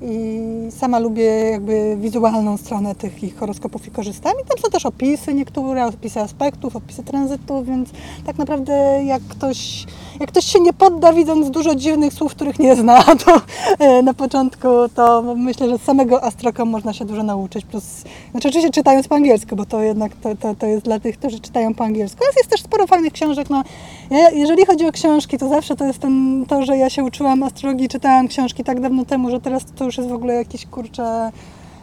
[0.03, 0.41] i
[0.71, 4.33] sama lubię jakby wizualną stronę tych ich horoskopów i korzystam.
[4.43, 7.91] I tam są też opisy niektóre, opisy aspektów, opisy tranzytów, więc
[8.27, 9.87] tak naprawdę jak ktoś,
[10.21, 13.41] jak ktoś się nie podda widząc dużo dziwnych słów, których nie zna, to
[13.79, 17.65] e, na początku to myślę, że z samego Astrocom można się dużo nauczyć.
[17.65, 17.85] Plus,
[18.31, 21.41] znaczy oczywiście czytając po angielsku, bo to jednak to, to, to jest dla tych, którzy
[21.41, 22.19] czytają po angielsku.
[22.25, 23.51] Ale jest też sporo fajnych książek.
[23.51, 23.63] No,
[24.11, 27.43] ja, jeżeli chodzi o książki, to zawsze to jest ten, to, że ja się uczyłam
[27.43, 31.33] astrologii, czytałam książki tak dawno temu, że teraz to już jest w ogóle jakiś kurczę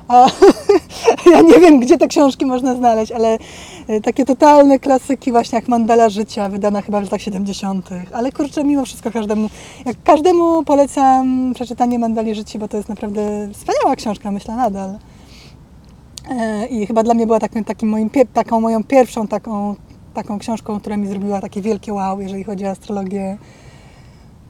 [0.08, 0.28] A
[1.32, 3.38] ja nie wiem, gdzie te książki można znaleźć, ale
[3.88, 7.89] e, takie totalne klasyki właśnie jak Mandala Życia, wydana chyba w latach 70.
[8.14, 9.49] Ale kurczę, mimo wszystko każdemu,
[9.86, 14.97] jak każdemu polecam przeczytanie Mandali Życia, bo to jest naprawdę wspaniała książka, myślę nadal.
[16.30, 19.76] E, I chyba dla mnie była takim, takim moim, taką moją pierwszą taką,
[20.14, 23.38] taką książką, która mi zrobiła takie wielkie wow, jeżeli chodzi o astrologię.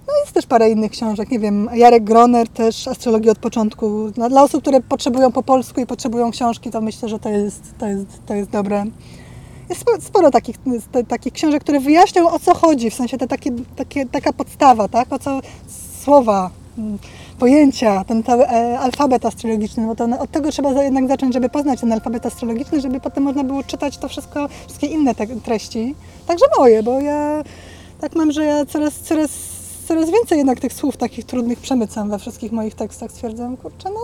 [0.08, 4.12] No jest też parę innych książek, nie wiem, Jarek Groner też, Astrologia od początku.
[4.18, 7.74] No, dla osób, które potrzebują po polsku i potrzebują książki, to myślę, że to jest,
[7.78, 8.86] to jest, to jest dobre.
[9.70, 10.56] Jest sporo, sporo takich,
[10.91, 14.88] te, takich książek, które wyjaśnią o co chodzi, w sensie te takie, takie, taka podstawa,
[14.88, 15.39] tak, o co
[16.04, 16.97] słowa, mm,
[17.39, 21.80] pojęcia, ten cały e, alfabet astrologiczny, bo to od tego trzeba jednak zacząć, żeby poznać
[21.80, 25.95] ten alfabet astrologiczny, żeby potem można było czytać to wszystko, wszystkie inne te treści.
[26.28, 27.43] Także moje, bo ja
[28.01, 29.53] tak mam, że ja coraz, coraz
[29.88, 33.12] coraz więcej jednak tych słów takich trudnych przemycam we wszystkich moich tekstach.
[33.12, 34.00] Stwierdzam, kurczę, no,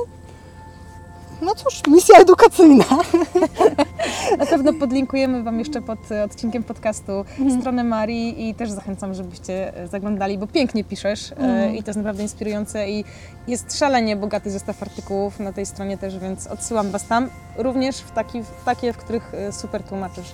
[1.42, 2.86] no cóż, misja edukacyjna.
[4.40, 7.60] Na pewno podlinkujemy Wam jeszcze pod odcinkiem podcastu mhm.
[7.60, 11.76] stronę Marii i też zachęcam, żebyście zaglądali, bo pięknie piszesz e, mhm.
[11.76, 13.06] i to jest naprawdę inspirujące i
[13.48, 18.12] jest szalenie bogaty zestaw artykułów na tej stronie też, więc odsyłam Was tam, również w,
[18.12, 20.32] taki, w takie, w których e, super tłumaczysz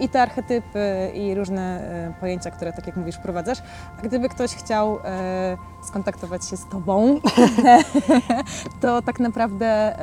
[0.00, 3.58] i te archetypy, i różne e, pojęcia, które, tak jak mówisz, wprowadzasz.
[3.98, 7.20] A gdyby ktoś chciał e, skontaktować się z Tobą,
[8.82, 9.96] to tak naprawdę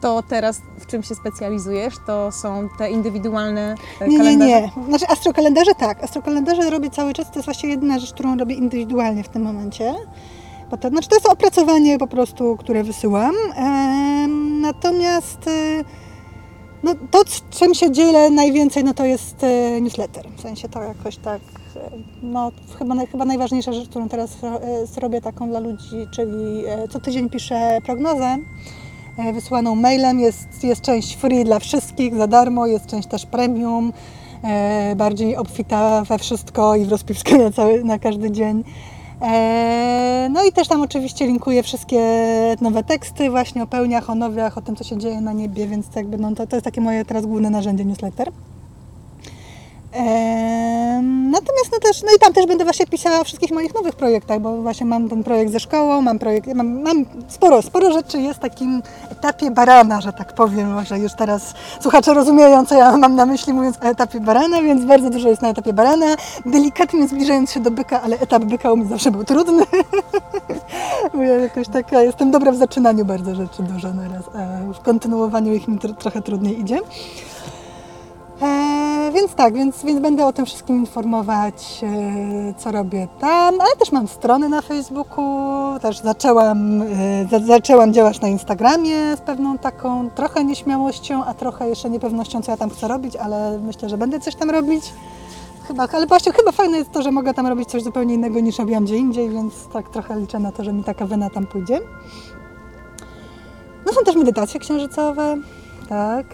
[0.00, 3.74] to teraz w czym się specjalizujesz, to są te indywidualne
[4.08, 4.50] nie, kalendarze?
[4.50, 8.36] Nie, nie, Znaczy astrokalendarze tak, astrokalendarze robię cały czas, to jest właśnie jedyna rzecz, którą
[8.36, 9.94] robię indywidualnie w tym momencie.
[10.70, 13.34] Bo to, znaczy to jest opracowanie po prostu, które wysyłam.
[14.60, 15.50] natomiast
[16.82, 20.28] no, to, czym się dzielę najwięcej, no to jest e, newsletter.
[20.36, 21.40] W sensie to jakoś tak,
[21.76, 21.90] e,
[22.22, 27.30] no chyba, chyba najważniejsza rzecz, którą teraz e, robię taką dla ludzi, czyli co tydzień
[27.30, 28.38] piszę prognozę
[29.34, 30.20] wysyłaną mailem.
[30.20, 33.92] Jest, jest część free dla wszystkich, za darmo, jest część też premium,
[34.96, 37.50] bardziej obfita we wszystko i w rozpiskę na,
[37.84, 38.64] na każdy dzień.
[39.22, 42.00] E, no i też tam oczywiście linkuję wszystkie
[42.60, 45.86] nowe teksty właśnie o pełniach, o nowiach, o tym, co się dzieje na niebie, więc
[45.96, 48.32] jakby, no, to, to jest takie moje teraz główne narzędzie newsletter.
[51.32, 54.40] Natomiast no też, no i tam też będę właśnie pisała o wszystkich moich nowych projektach,
[54.40, 58.38] bo właśnie mam ten projekt ze szkołą, mam projekt, mam, mam sporo, sporo rzeczy jest
[58.38, 63.14] w takim etapie barana, że tak powiem, może już teraz słuchacze rozumieją, co ja mam
[63.14, 66.06] na myśli mówiąc o etapie barana, więc bardzo dużo jest na etapie barana,
[66.46, 69.64] delikatnie zbliżając się do byka, ale etap byka u mnie zawsze był trudny,
[71.14, 75.54] bo ja jakoś taka, jestem dobra w zaczynaniu bardzo rzeczy dużo naraz, a w kontynuowaniu
[75.54, 76.78] ich mi trochę trudniej idzie.
[78.42, 83.76] E, więc tak, więc, więc będę o tym wszystkim informować, e, co robię tam, ale
[83.78, 85.24] też mam strony na Facebooku,
[85.80, 91.90] też zaczęłam, e, zaczęłam działać na Instagramie z pewną taką trochę nieśmiałością, a trochę jeszcze
[91.90, 94.84] niepewnością, co ja tam chcę robić, ale myślę, że będę coś tam robić.
[95.68, 98.58] Chyba, ale właśnie chyba fajne jest to, że mogę tam robić coś zupełnie innego niż
[98.58, 101.80] robiłam gdzie indziej, więc tak trochę liczę na to, że mi taka wena tam pójdzie.
[103.86, 105.36] No są też medytacje księżycowe,
[105.88, 106.26] tak.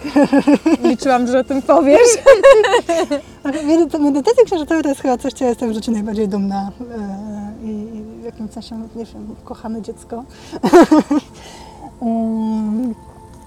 [0.82, 2.09] Liczyłam, że o tym powiesz.
[4.01, 8.03] Medytacja księżycowa to jest chyba coś, co ja jestem w życiu najbardziej dumna e, i
[8.20, 10.24] w jakimś sensie, nie wiem, kochane dziecko.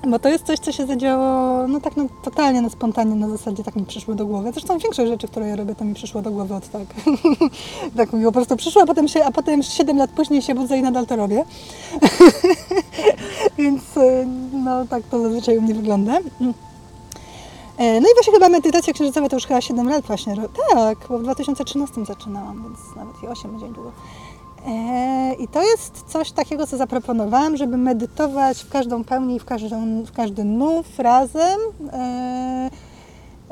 [0.07, 3.63] Bo to jest coś, co się zadziało no tak no, totalnie na spontanie, na zasadzie
[3.63, 4.51] tak mi przyszło do głowy.
[4.51, 6.87] Zresztą większość rzeczy, które ja robię, to mi przyszło do głowy od tak.
[7.97, 10.77] tak mi po prostu przyszło, a potem, się, a potem 7 lat później się budzę
[10.77, 11.45] i nadal to robię.
[13.57, 16.17] Więc e, no tak to zazwyczaj u mnie wygląda.
[17.77, 20.35] E, no i właśnie chyba medytacja księżycowa to już chyba 7 lat właśnie.
[20.73, 23.91] Tak, bo w 2013 zaczynałam, więc nawet i 8 będzie długo.
[24.67, 30.03] E, I to jest coś takiego, co zaproponowałam, żeby medytować w każdą pełni, w, każdą,
[30.03, 31.59] w każdy nów razem,
[31.93, 32.69] e,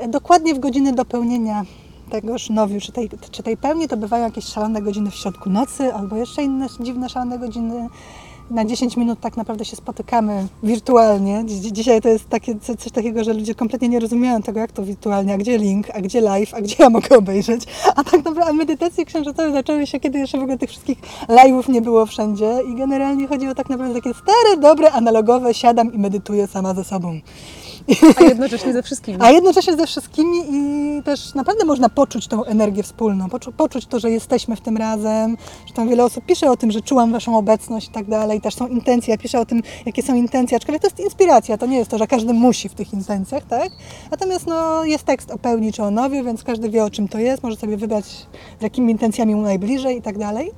[0.08, 1.64] dokładnie w godziny dopełnienia
[2.10, 5.94] tegoż nowiu, czy tej, czy tej pełni, to bywają jakieś szalone godziny w środku nocy,
[5.94, 7.88] albo jeszcze inne dziwne, szalone godziny
[8.50, 11.44] na 10 minut tak naprawdę się spotykamy wirtualnie.
[11.46, 15.34] Dzisiaj to jest takie, coś takiego, że ludzie kompletnie nie rozumieją tego, jak to wirtualnie,
[15.34, 17.64] a gdzie link, a gdzie live, a gdzie ja mogę obejrzeć.
[17.96, 20.98] A tak naprawdę medytacje księżycowe zaczęły się, kiedy jeszcze w ogóle tych wszystkich
[21.28, 25.92] live'ów nie było wszędzie i generalnie chodzi o tak naprawdę takie stare, dobre, analogowe, siadam
[25.92, 27.20] i medytuję sama ze sobą.
[28.16, 29.18] A jednocześnie ze wszystkimi.
[29.20, 34.00] A jednocześnie ze wszystkimi i też naprawdę można poczuć tą energię wspólną, poczu poczuć to,
[34.00, 37.38] że jesteśmy w tym razem, że tam wiele osób pisze o tym, że czułam Waszą
[37.38, 40.82] obecność i tak dalej, też są intencje, ja piszę o tym, jakie są intencje, aczkolwiek
[40.82, 43.70] to jest inspiracja, to nie jest to, że każdy musi w tych intencjach, tak?
[44.10, 47.18] Natomiast no, jest tekst o pełni czy o nowiu, więc każdy wie o czym to
[47.18, 48.04] jest, może sobie wybrać
[48.60, 50.52] z jakimi intencjami mu najbliżej i tak dalej.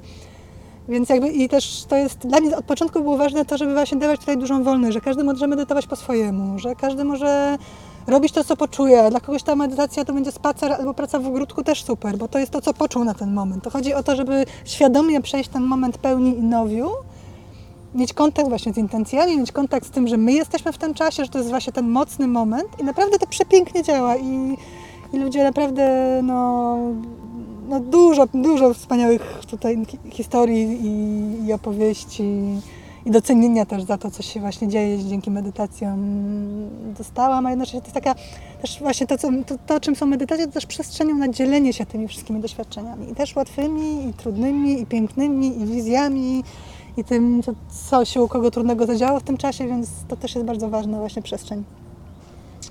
[0.89, 3.99] Więc jakby i też to jest, dla mnie od początku było ważne to, żeby właśnie
[3.99, 7.59] dawać tutaj dużą wolność, że każdy może medytować po swojemu, że każdy może
[8.07, 9.11] robić to, co poczuje.
[9.11, 12.39] Dla kogoś ta medytacja to będzie spacer albo praca w ogródku też super, bo to
[12.39, 13.64] jest to, co poczuł na ten moment.
[13.64, 16.91] To chodzi o to, żeby świadomie przejść ten moment pełni i nowiu,
[17.95, 21.24] mieć kontakt właśnie z intencjami, mieć kontakt z tym, że my jesteśmy w tym czasie,
[21.24, 24.57] że to jest właśnie ten mocny moment i naprawdę to przepięknie działa i,
[25.12, 26.78] i ludzie naprawdę no,
[27.68, 32.24] no dużo, dużo wspaniałych tutaj hi- historii i, i opowieści
[33.06, 35.98] i docenienia też za to, co się właśnie dzieje dzięki medytacjom
[36.98, 38.14] dostałam, a jednocześnie to jest taka
[38.60, 41.86] też właśnie to, co, to, to czym są medytacje, to też przestrzenią na dzielenie się
[41.86, 46.44] tymi wszystkimi doświadczeniami i też łatwymi, i trudnymi, i pięknymi, i wizjami,
[46.96, 47.52] i tym, co,
[47.88, 50.98] co się u kogo trudnego zadziało w tym czasie, więc to też jest bardzo ważna
[50.98, 51.64] właśnie przestrzeń.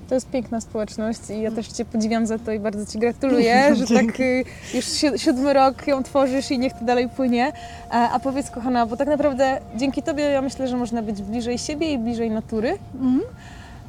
[0.09, 3.63] To jest piękna społeczność i ja też Cię podziwiam za to i bardzo Ci gratuluję,
[3.75, 7.51] że tak y, już si- siódmy rok ją tworzysz i niech to dalej płynie.
[7.89, 11.93] A, powiedz kochana, bo tak naprawdę dzięki Tobie ja myślę, że można być bliżej siebie
[11.93, 12.77] i bliżej natury.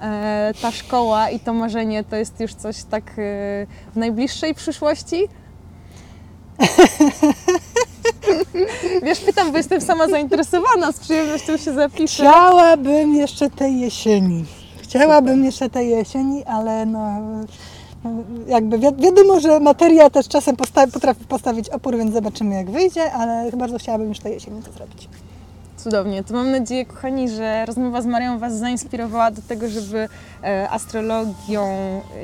[0.03, 5.29] E, ta szkoła i to marzenie to jest już coś tak y, w najbliższej przyszłości?
[9.03, 12.23] Wiesz, pytam, bo jestem sama zainteresowana, z przyjemnością się zapiszę.
[12.23, 14.45] Chciałabym jeszcze tej jesieni.
[14.97, 17.09] Chciałabym jeszcze tej jesieni, ale no,
[18.47, 23.13] jakby wi- wiadomo, że materia też czasem posta- potrafi postawić opór, więc zobaczymy jak wyjdzie,
[23.13, 25.09] ale bardzo chciałabym już tej jesieni to zrobić.
[25.83, 26.25] Cudownie.
[26.25, 30.09] To mam nadzieję, kochani, że rozmowa z Marią Was zainspirowała do tego, żeby
[30.45, 31.67] e, astrologią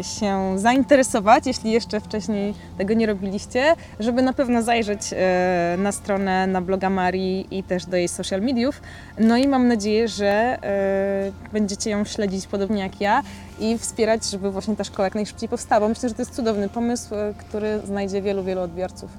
[0.02, 6.46] się zainteresować, jeśli jeszcze wcześniej tego nie robiliście, żeby na pewno zajrzeć e, na stronę,
[6.46, 8.80] na bloga Marii i też do jej social mediów.
[9.18, 13.22] No i mam nadzieję, że e, będziecie ją śledzić podobnie jak ja
[13.60, 15.88] i wspierać, żeby właśnie ta szkoła jak najszybciej powstała.
[15.88, 19.10] Myślę, że to jest cudowny pomysł, który znajdzie wielu, wielu odbiorców.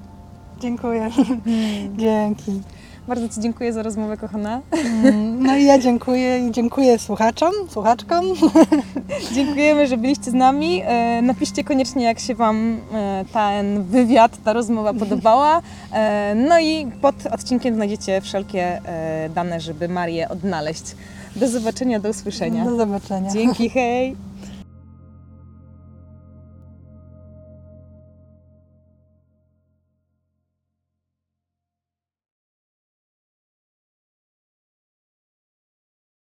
[0.60, 1.10] Dziękuję.
[1.98, 2.62] Dzięki.
[3.10, 4.62] Bardzo Ci dziękuję za rozmowę, kochana.
[4.72, 8.26] Mm, No i ja dziękuję i dziękuję słuchaczom, słuchaczkom.
[9.36, 10.82] Dziękujemy, że byliście z nami.
[10.86, 15.62] E, Napiszcie koniecznie, jak się Wam e, ten wywiad, ta rozmowa podobała.
[15.94, 18.82] E, No i pod odcinkiem znajdziecie wszelkie
[19.36, 20.84] dane, żeby Marię odnaleźć.
[21.36, 22.66] Do zobaczenia, do usłyszenia.
[22.66, 23.32] Do zobaczenia.
[23.32, 24.29] Dzięki, hej!